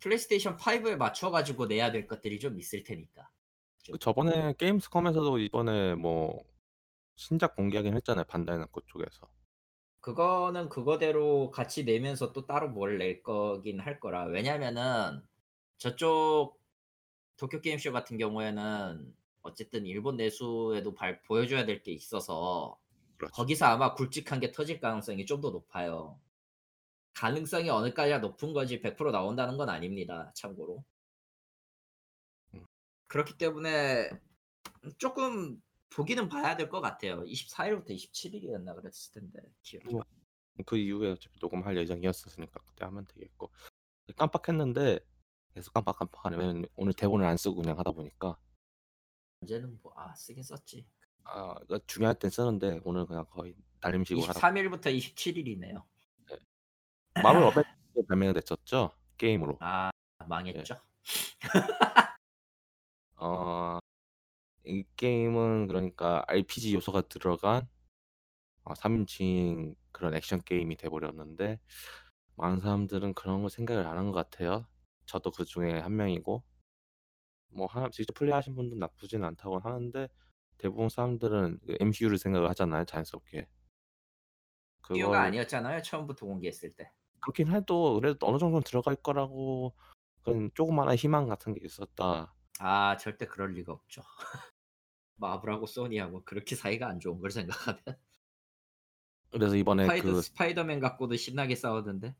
[0.00, 3.30] 플레이스테이션 5에 맞춰가지고 내야 될 것들이 좀 있을 테니까.
[3.90, 6.42] 그 저번에 게임스컴에서도 이번에 뭐
[7.16, 9.28] 신작 공개하긴 했잖아요 반다이나코 쪽에서
[10.00, 14.24] 그거는 그거대로 같이 내면서 또 따로 뭘 낼 거긴 할 거라.
[14.24, 15.22] 왜냐면은
[15.78, 16.59] 저쪽
[17.40, 22.78] 도쿄 게임쇼 같은 경우에는 어쨌든 일본 내수에도 발, 보여줘야 될 게 있어서
[23.16, 23.32] 그렇죠.
[23.32, 26.20] 거기서 아마 굵직한 게 터질 가능성이 좀 더 높아요.
[27.14, 30.30] 가능성이 어느까지나 높은 거지 100% 나온다는 건 아닙니다.
[30.34, 30.84] 참고로.
[32.54, 32.66] 음.
[33.08, 34.10] 그렇기 때문에
[34.98, 37.22] 조금 보기는 봐야 될 것 같아요.
[37.24, 40.02] 24일부터 27일이었나 그랬을 텐데 기억이 뭐,
[40.66, 43.50] 그 이후에 어차피 녹음할 예정이었으니까 그때 하면 되겠고
[44.16, 45.00] 깜빡했는데
[45.54, 48.38] 계속 깜빡깜빡하네 왜냐면 오늘 대본을 안 쓰고 그냥 하다 보니까
[49.42, 50.86] 언제는 뭐 아 쓰긴 썼지.
[51.24, 55.84] 아 그러니까 중요할 땐 쓰는데 오늘 그냥 거의 날림식으로 하다 23일부터 27일이네요.
[57.22, 59.90] 마블 어벤져스 발매가 됐었죠 게임으로 아
[60.26, 60.80] 망했죠.
[63.16, 63.78] 어,
[64.64, 67.68] 이 게임은 그러니까 RPG 요소가 들어간
[68.64, 71.60] 어, 3인칭 그런 액션 게임이 돼버렸는데
[72.36, 74.66] 많은 사람들은 그런 걸 생각을 안 한 것 같아요.
[75.10, 76.44] 저도 그 중에 한 명이고
[77.48, 80.08] 뭐 하나 직접 플레이하신 분도 나쁘진 않다고 하는데
[80.58, 83.46] 대부분 사람들은 그 MCU를 생각을 하잖아요 자연스럽게.
[84.92, 85.82] 이유가 그걸 아니었잖아요.
[85.82, 86.92] 처음부터 공개했을 때.
[87.20, 89.74] 그렇긴 해도 그래도 어느 정도는 들어갈 거라고
[90.22, 92.34] 그런 조그마한 희망 같은 게 있었다.
[92.58, 94.02] 아 절대 그럴 리가 없죠.
[95.16, 97.80] 마블하고 소니하고 그렇게 사이가 안 좋은 걸 생각하면
[99.30, 102.14] 그래서 이번에 스파이더, 그 스파이더맨 갖고도 신나게 싸우던데.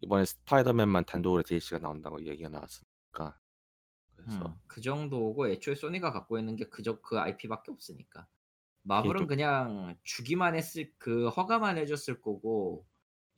[0.00, 3.38] 이번에 스파이더맨만 단독으로 DLC가 나온다고 얘기가 나왔으니까
[4.14, 8.26] 그래서 음, 그 정도고 애초에 소니가 갖고 있는 게 그저 그 IP밖에 없으니까.
[8.82, 12.86] 마블은 좀- 그냥 주기만 했을 그 허가만 해줬을 거고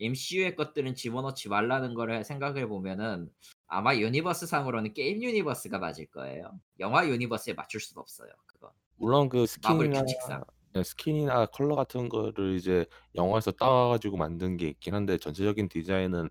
[0.01, 3.33] MCU의 것들은 집어넣지 말라는 거를 생각해 보면은
[3.67, 6.61] 아마 유니버스 상으로는 게임 유니버스가 맞을 거예요.
[6.79, 8.31] 영화 유니버스에 맞출 수는 없어요.
[8.47, 10.45] 그거 물론 그 마블 스킨이나 규칙상.
[10.75, 16.29] 네, 스킨이나 컬러 같은 거를 이제 영화에서 따가지고 만든 게 있긴 한데 전체적인 디자인은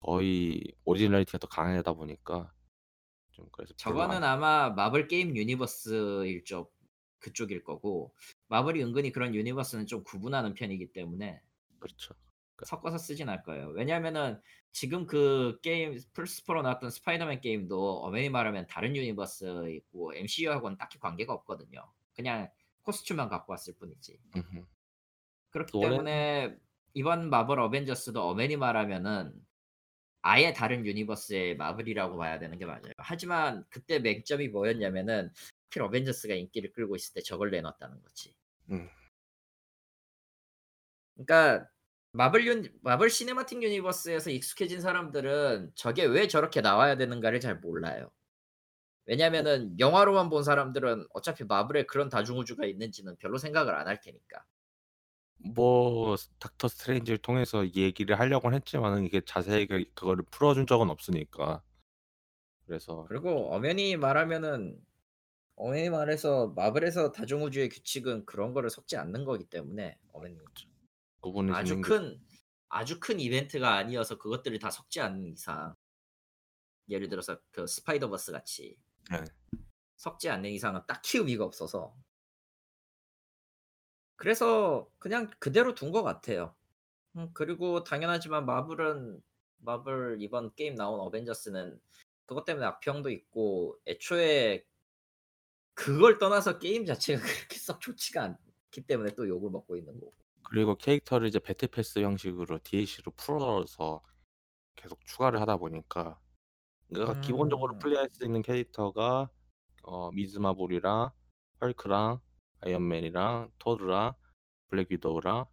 [0.00, 2.52] 거의 originality가 더 강하다 보니까
[3.32, 6.74] 좀 그래서 별로 안- 저거는 아마 마블 게임 유니버스일 쪽
[7.18, 8.14] 그쪽일 거고
[8.48, 11.40] 마블이 은근히 그런 유니버스는 좀 구분하는 편이기 때문에
[11.78, 12.14] 그렇죠.
[12.64, 13.68] 섞어서 쓰진 않을 거예요.
[13.70, 14.40] 왜냐면은
[14.72, 21.32] 지금 그 게임 플스4로 나왔던 스파이더맨 게임도 엄연히 말하면 다른 유니버스 있고 MCU하고는 딱히 관계가
[21.32, 21.90] 없거든요.
[22.14, 22.48] 그냥
[22.84, 24.18] 코스튬만 갖고 왔을 뿐이지.
[24.36, 24.64] 음흠.
[25.50, 26.56] 그렇기 원래- 때문에
[26.94, 29.34] 이번 마블 어벤져스도 엄연히 말하면은
[30.22, 32.92] 아예 다른 유니버스의 마블이라고 봐야 되는 게 맞아요.
[32.98, 35.30] 하지만 그때 맹점이 뭐였냐면은
[35.70, 38.34] 필 어벤져스가 인기를 끌고 있을 때 저걸 내놨다는 거지.
[38.70, 38.88] 음.
[41.14, 41.68] 그러니까
[42.12, 48.10] 마블 유 마블 시네마틱 유니버스에서 익숙해진 사람들은 저게 왜 저렇게 나와야 되는가를 잘 몰라요.
[49.06, 54.44] 왜냐면은 영화로만 본 사람들은 어차피 마블에 그런 다중우주가 있는지는 별로 생각을 안 할 테니까.
[55.54, 61.62] 뭐 닥터 스트레인지를 통해서 얘기를 하려고는 했지만은 이게 자세하게 그거를 풀어준 적은 없으니까.
[62.66, 64.80] 그래서 그리고 엄연히 말하면은
[65.56, 70.38] 엄연히 말해서 마블에서 다중우주의 규칙은 그런 거를 섞지 않는 거기 때문에 엄연히.
[71.20, 72.20] 구분이 아주 짓는 게큰
[72.68, 75.74] 아주 큰 이벤트가 아니어서 그것들을 다 섞지 않는 이상
[76.88, 78.76] 예를 들어서 그 스파이더버스 같이
[79.10, 79.24] 네.
[79.96, 81.94] 섞지 않는 이상은 딱히 의미가 없어서
[84.16, 86.54] 그래서 그냥 그대로 둔 것 같아요.
[87.16, 89.22] 음 그리고 당연하지만 마블은
[89.58, 91.80] 마블 이번 게임 나온 어벤져스는
[92.26, 94.64] 그것 때문에 악평도 있고 애초에
[95.74, 100.14] 그걸 떠나서 게임 자체가 그렇게 썩 좋지가 않기 때문에 또 욕을 먹고 있는 거고.
[100.44, 104.02] 그리고 캐릭터를 이제 battle pass 형식으로 DLC로 풀어서
[104.76, 106.20] 계속 추가를 하다 보니까
[106.94, 107.78] 그러니까 기본적으로 음.
[107.78, 109.28] 플레이할 수 있는 캐릭터가
[109.82, 111.10] 어 미즈 마블이랑
[111.60, 112.20] 헐크랑
[112.60, 114.14] 아이언맨이랑 토르랑
[114.68, 115.46] 블랙 위도우랑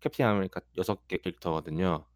[0.00, 2.06] 캡틴 아메리카 6개 캐릭터거든요.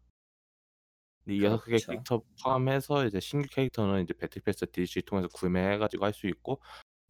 [1.23, 1.91] 근데 이 6개 그렇죠.
[1.91, 6.61] 캐릭터 포함해서 이제 신규 캐릭터는 이제 battle pass DLC 통해서 구매해 가지고 할 수 있고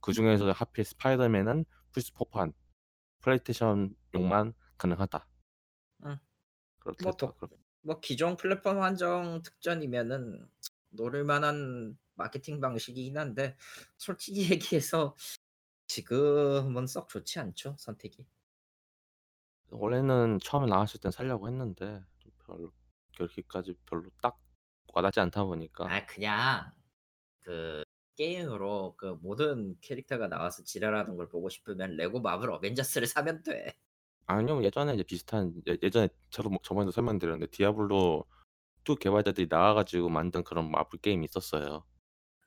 [0.02, 2.54] 그 중에서 하필 스파이더맨은 플스 4판
[3.22, 5.28] 플레이스테이션용만 가능하다.
[6.06, 6.18] 응.
[6.80, 7.28] 그렇게 뭐 했다.
[7.28, 7.50] 독 그렇
[7.82, 10.50] 뭐 기존 플랫폼 한정 특전이면은
[10.90, 13.56] 노릴 만한 마케팅 방식이긴 한데
[13.98, 15.16] 솔직히 얘기해서
[15.88, 18.28] 지금은 썩 좋지 않죠, 선택이.
[19.70, 22.72] 원래는 처음에 나왔을 땐 사려고 했는데 좀 별로
[23.16, 24.40] 그렇게까지 별로 딱
[24.94, 26.72] 와닿지 않다 보니까 아 그냥
[27.42, 27.84] 그
[28.16, 33.78] 게임으로 그 모든 캐릭터가 나와서 지랄하는 걸 보고 싶으면 레고 마블 어벤져스를 사면 돼.
[34.26, 34.64] 아니요.
[34.64, 38.26] 예전에 이제 비슷한 예 예전에 저도 뭐 저번에도 설명드렸는데 디아블로
[38.88, 41.86] 2 개발자들이 나와 가지고 만든 그런 마블 게임이 있었어요.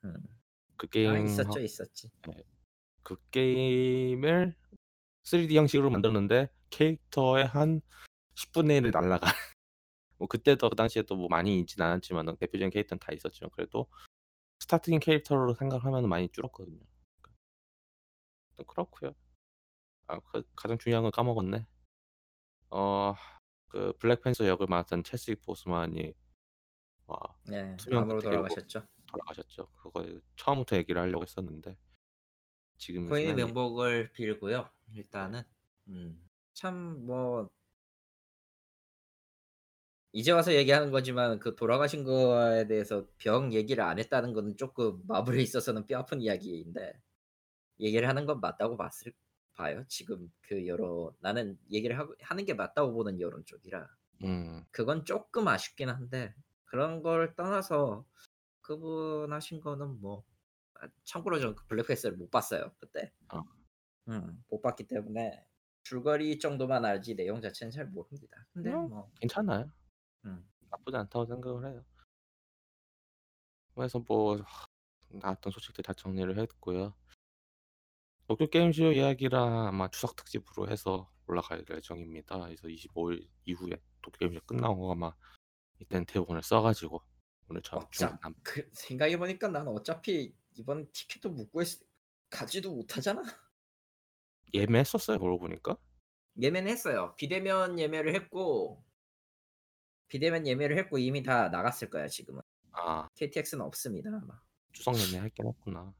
[0.05, 0.13] 음.
[0.77, 2.09] 그아 게임 있었죠, 하 있었지.
[2.27, 2.43] 네.
[3.03, 4.55] 그 게임을
[5.23, 7.81] 3D 형식으로 만들었는데 캐릭터의 한
[8.35, 9.31] 10분의 1을 날라간
[10.17, 13.87] 뭐 그때도 그 당시에 또 뭐 많이 있진 않았지만은 대표적인 캐릭터는 다 있었지만 그래도
[14.59, 16.79] 스타팅 캐릭터로 생각하면은 많이 줄었거든요.
[18.57, 19.13] 또 그렇고요.
[20.07, 21.65] 아 그 가장 중요한 건 까먹었네.
[22.71, 23.15] 어
[23.71, 26.13] 그 블랙팬서 역을 맡은 체스윅 보스만이
[27.11, 27.77] 와 네.
[27.91, 28.87] 암으로 끝에 결국 돌아가셨죠.
[29.07, 29.67] 돌아가셨죠.
[29.77, 30.05] 그거
[30.37, 31.77] 처음부터 얘기를 하려고 했었는데
[32.77, 34.69] 지금은 코인의 수면이 명복을 빌고요.
[34.95, 35.43] 일단은
[35.87, 36.27] 음.
[36.53, 37.49] 참뭐
[40.13, 45.41] 이제 와서 얘기하는 거지만 그 돌아가신 거에 대해서 병 얘기를 안 했다는 거는 쪼끔 마블에
[45.41, 46.93] 있어서는 뼈 아픈 이야기인데
[47.81, 49.13] 얘기를 하는 건 맞다고 봤을
[49.55, 49.85] 봐요.
[49.89, 53.87] 지금 그 여론 나는 얘기를 하고 하는 게 맞다고 보는 여론 쪽이라.
[54.23, 54.65] 음.
[54.71, 56.35] 그건 쪼끔 아쉽긴 한데
[56.71, 58.05] 그런 걸 떠나서
[58.61, 63.11] 그분 하신 거는 뭐아 참고로 저는 그 블랙패스를 못 봤어요, 그때.
[63.33, 63.41] 어.
[64.07, 64.41] 음.
[64.49, 65.45] 못 봤기 때문에
[65.83, 68.47] 줄거리 정도만 알지 내용 자체는 잘 모릅니다.
[68.53, 69.69] 근데 음 뭐 괜찮아요.
[70.25, 70.49] 음.
[70.69, 71.85] 나쁘지 않다고 생각을 해요.
[73.75, 74.37] 그래서 뭐
[75.09, 76.93] 나왔던 소식들 다 정리를 했고요.
[78.27, 82.39] 도쿄 게임쇼 이야기랑 아마 추석 특집으로 해서 올라갈 예정입니다.
[82.39, 85.13] 그래서 25일 이후에 도쿄 게임쇼 끝나고 아마
[85.81, 87.01] 이때는 대본을 써 가지고
[87.49, 91.83] 오늘처럼 중간 어차 남 그 생각해 보니까 나는 어차피 이번 티켓도 못 구했으
[92.29, 93.21] 가지도 못하잖아.
[94.53, 95.77] 예매했었어요 그러고 보니까?
[96.39, 97.13] 예매는 했어요.
[97.17, 98.83] 비대면 예매를 했고
[100.07, 102.41] 비대면 예매를 했고 이미 다 나갔을 거야 지금은.
[102.71, 103.07] 아.
[103.15, 104.39] KTX는 없습니다 아마.
[104.73, 105.93] 추석 예매했긴 했구나.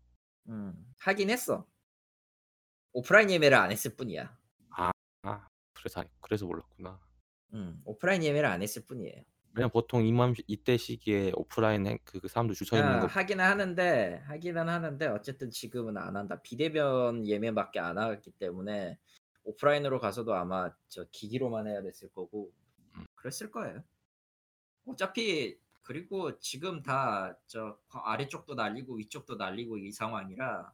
[0.50, 0.94] 음.
[1.00, 1.68] 하긴 했어.
[2.94, 4.38] 오프라인 예매를 안 했을 뿐이야.
[4.72, 4.92] 아.
[5.24, 7.00] 아 그래서 안 그래서 몰랐구나.
[7.54, 7.82] 음.
[7.86, 9.24] 오프라인 예매를 안 했을 뿐이에요.
[9.54, 13.08] 왜냐면 보통 이맘 이때 시기에 오프라인 행 그 그 사람들 줄 서 있는 아 거
[13.08, 16.41] 하기는 하는데 하기는 하는데 어쨌든 지금은 안 한다.
[16.41, 18.97] 비대면 예매밖에 안 하기 때문에
[19.43, 22.52] 오프라인으로 가서도 아마 저 기기로만 해야 됐을 거고
[22.95, 23.06] 음.
[23.16, 23.84] 그랬을 거예요.
[24.86, 30.74] 어차피 그리고 지금 다 저 아래쪽도 날리고 위쪽도 날리고 이 상황이라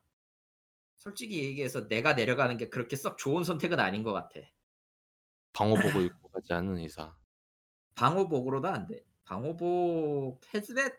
[0.97, 4.39] 솔직히 얘기해서 내가 내려가는 게 그렇게 썩 좋은 선택은 아닌 것 같아.
[5.53, 7.13] 방호복을 입고 가지 않는 이상.
[7.97, 9.05] 방호복으로도 안 돼.
[9.25, 10.93] 방호복 헤즈벳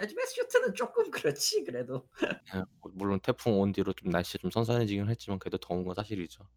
[0.00, 2.08] 헤즈벳 슈트는 쪼끔 그렇지 그래도.
[2.54, 6.48] 예 뭐 물론 태풍 온 뒤로 좀 날씨가 좀 선선해지긴 했지만 그래도 더운 건 사실이죠.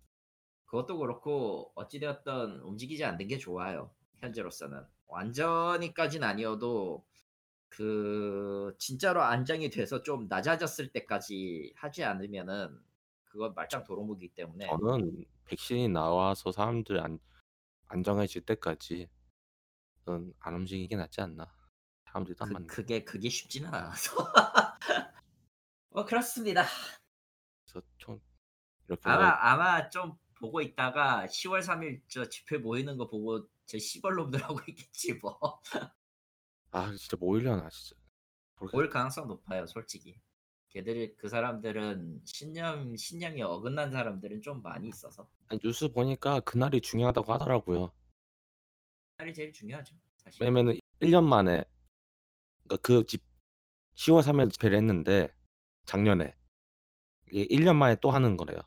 [0.66, 4.84] 그것도 그렇고 어찌 되었든 움직이지 않는 게 좋아요, 현재로서는.
[5.08, 7.06] 완전히까진 아니어도
[7.70, 12.80] 그 진짜로 안정이 돼서 좀 낮아졌을 때까지 하지 않으면은
[13.26, 17.20] 그건 말짱 도루묵이기 때문에 저는 백신이 나와서 사람들 안
[17.90, 19.10] 안정해질 때까지
[20.10, 21.45] 저는 안 움직이는 게 낫지 않나.
[22.05, 24.16] 사람들도 안 그 맞는 그게 그게 쉽지는 않아서.
[25.89, 26.66] 뭐 그렇습니다.
[27.64, 28.20] 그래서 좀
[28.88, 33.78] 이렇게 아마 뭐 아마 좀 보고 있다가 10월 3일 저 집회 모이는 거 보고 저
[33.78, 35.39] 시벌 놈들 하고 있겠지 뭐.
[36.72, 37.95] 아 진짜 모이려나 진짜.
[38.60, 40.20] 모르겠 모일 가능성 높아요, 솔직히.
[40.70, 45.30] 걔들이 그 사람들은 신념 신념이 어긋난 사람들은 좀 많이 있어서.
[45.49, 47.91] 아니 뉴스 보니까 그날이 중요하다고 하더라고요.
[49.20, 50.41] 그날이 제일 중요하죠, 사실.
[50.41, 51.65] 왜냐면은 1년 만에
[52.63, 53.22] 그러니까 그집
[53.95, 55.36] 10월 3일 집회를 했는데
[55.84, 56.34] 작년에
[57.30, 58.59] 이게 1년 만에 또 하는 거래요.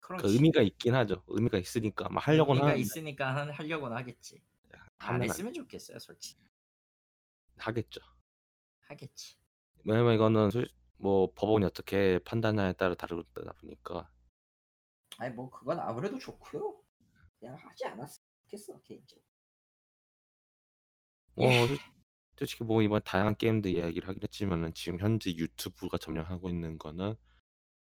[0.00, 0.16] 그.
[0.24, 1.22] 의미가 있긴 하죠.
[1.28, 4.42] 의미가 있으니까 막 하려고는 의미가 하는데 있으니까 한- 하려고는 하겠지.
[4.72, 6.44] 안 하면 안 했으면 좋겠어요, 솔직히.
[7.56, 8.00] 하겠죠.
[8.82, 9.36] 하겠지.
[9.84, 10.68] 왜냐면 이거는 솔-
[10.98, 14.12] 뭐 법원이 어떻게 판단하냐에 따라 다르다 보니까
[15.16, 16.82] 아니 뭐 그건 아무래도 좋고요.
[17.38, 19.24] 그냥 하지 않았으면 좋겠어, 개인적으로.
[21.40, 21.66] 뭐 예.
[21.66, 21.78] 솔-
[22.38, 27.14] 솔직히 뭐 이번 다양한 게임들 이야기를 하긴 했지만은 지금 현재 유튜브가 점령하고 있는 거는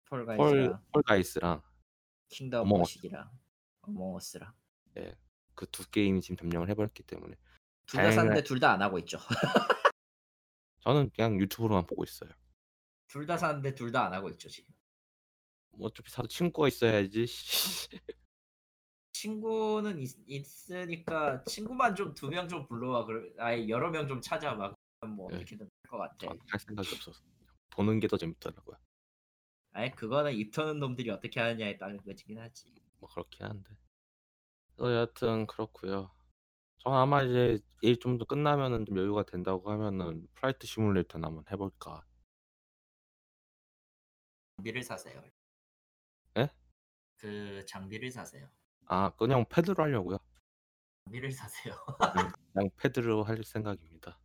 [0.06, 1.62] 폴가이즈랑 폴가이스랑
[2.28, 2.80] 킹덤 어몽어스.
[2.98, 3.30] 머시기랑
[3.82, 4.52] 어몽어스랑
[4.98, 5.14] 예.
[5.54, 7.36] 그 두 게임이 지금 점령을 해버렸기 때문에
[7.86, 9.18] 둘 다 다양한- 샀는데 둘 다 안 하고 있죠.
[10.80, 12.30] 저는 그냥 유튜브로만 보고 있어요.
[13.08, 14.74] 둘 다 샀는데 둘 다 안 하고 있죠 지금.
[15.72, 17.26] 뭐 어차피 사도 친구가 있어야지.
[19.14, 24.74] 친구는 있, 있으니까 친구만 좀 두 명 좀 불러와 그래 아예 여러 명 좀 찾아봐
[25.16, 25.36] 뭐 네.
[25.36, 26.16] 어떻게든 할 것 같아.
[26.18, 27.22] 저는 할 생각이 없어서
[27.70, 28.76] 보는 게 더 재밌더라고요.
[29.72, 32.72] 아예 그거는 입 터는 놈들이 어떻게 하느냐에 따른 거지긴 하지.
[33.00, 33.76] 뭐 그렇긴 한데.
[34.78, 36.10] 어, 여하튼 그렇고요.
[36.78, 42.04] 저는 아마 이제 일 좀 더 끝나면은 좀 여유가 된다고 하면은 Flight Simulator나 한번 해볼까.
[44.56, 45.22] 장비를 사세요.
[46.38, 46.48] 예?
[47.16, 48.48] 그 장비를 사세요.
[48.86, 50.18] 아 그냥 패드로 하려고요.
[51.06, 51.74] 장비를 사세요.
[52.12, 54.18] 그냥, 그냥 패드로 할 생각입니다.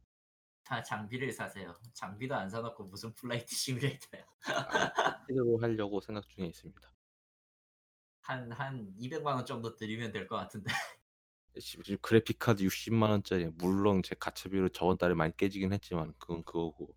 [0.64, 1.74] 다 장비를 사세요.
[1.94, 4.26] 장비도 안 사놓고 무슨 Flight Simulator야.
[5.28, 6.94] 패드로 하려고 생각 중에 있습니다.
[8.22, 10.72] 한 한 200만 원 정도 드리면 될 것 같은데.
[12.02, 16.96] 그래픽 카드 60만 원짜리 물론 제 가챠비로 저번 달에 많이 깨지긴 했지만 그건 그거고.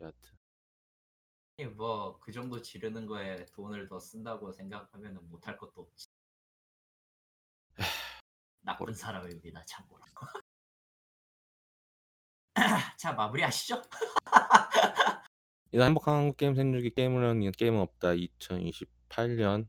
[0.00, 0.36] 여하튼
[1.76, 6.05] 뭐그 정도 지르는 거에 돈을 더 쓴다고 생각하면 못할 것도 없지.
[8.66, 10.06] 나쁜 사람입니다 참고로.
[12.98, 13.82] 자 마무리하시죠.
[15.72, 16.54] 이 행복한 한국 게임
[16.90, 18.14] 게임을 하는 게임은 없다.
[18.14, 19.68] 2028년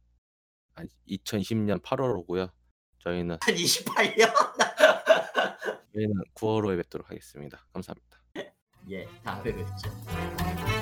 [0.76, 2.52] 아니 2020년 8월호고요.
[3.00, 4.34] 저희는 한 28년.
[5.94, 7.68] 저희는 9월 호에 뵙도록 하겠습니다.
[7.74, 8.18] 감사합니다.
[8.90, 10.77] 예 다음에 뵙죠.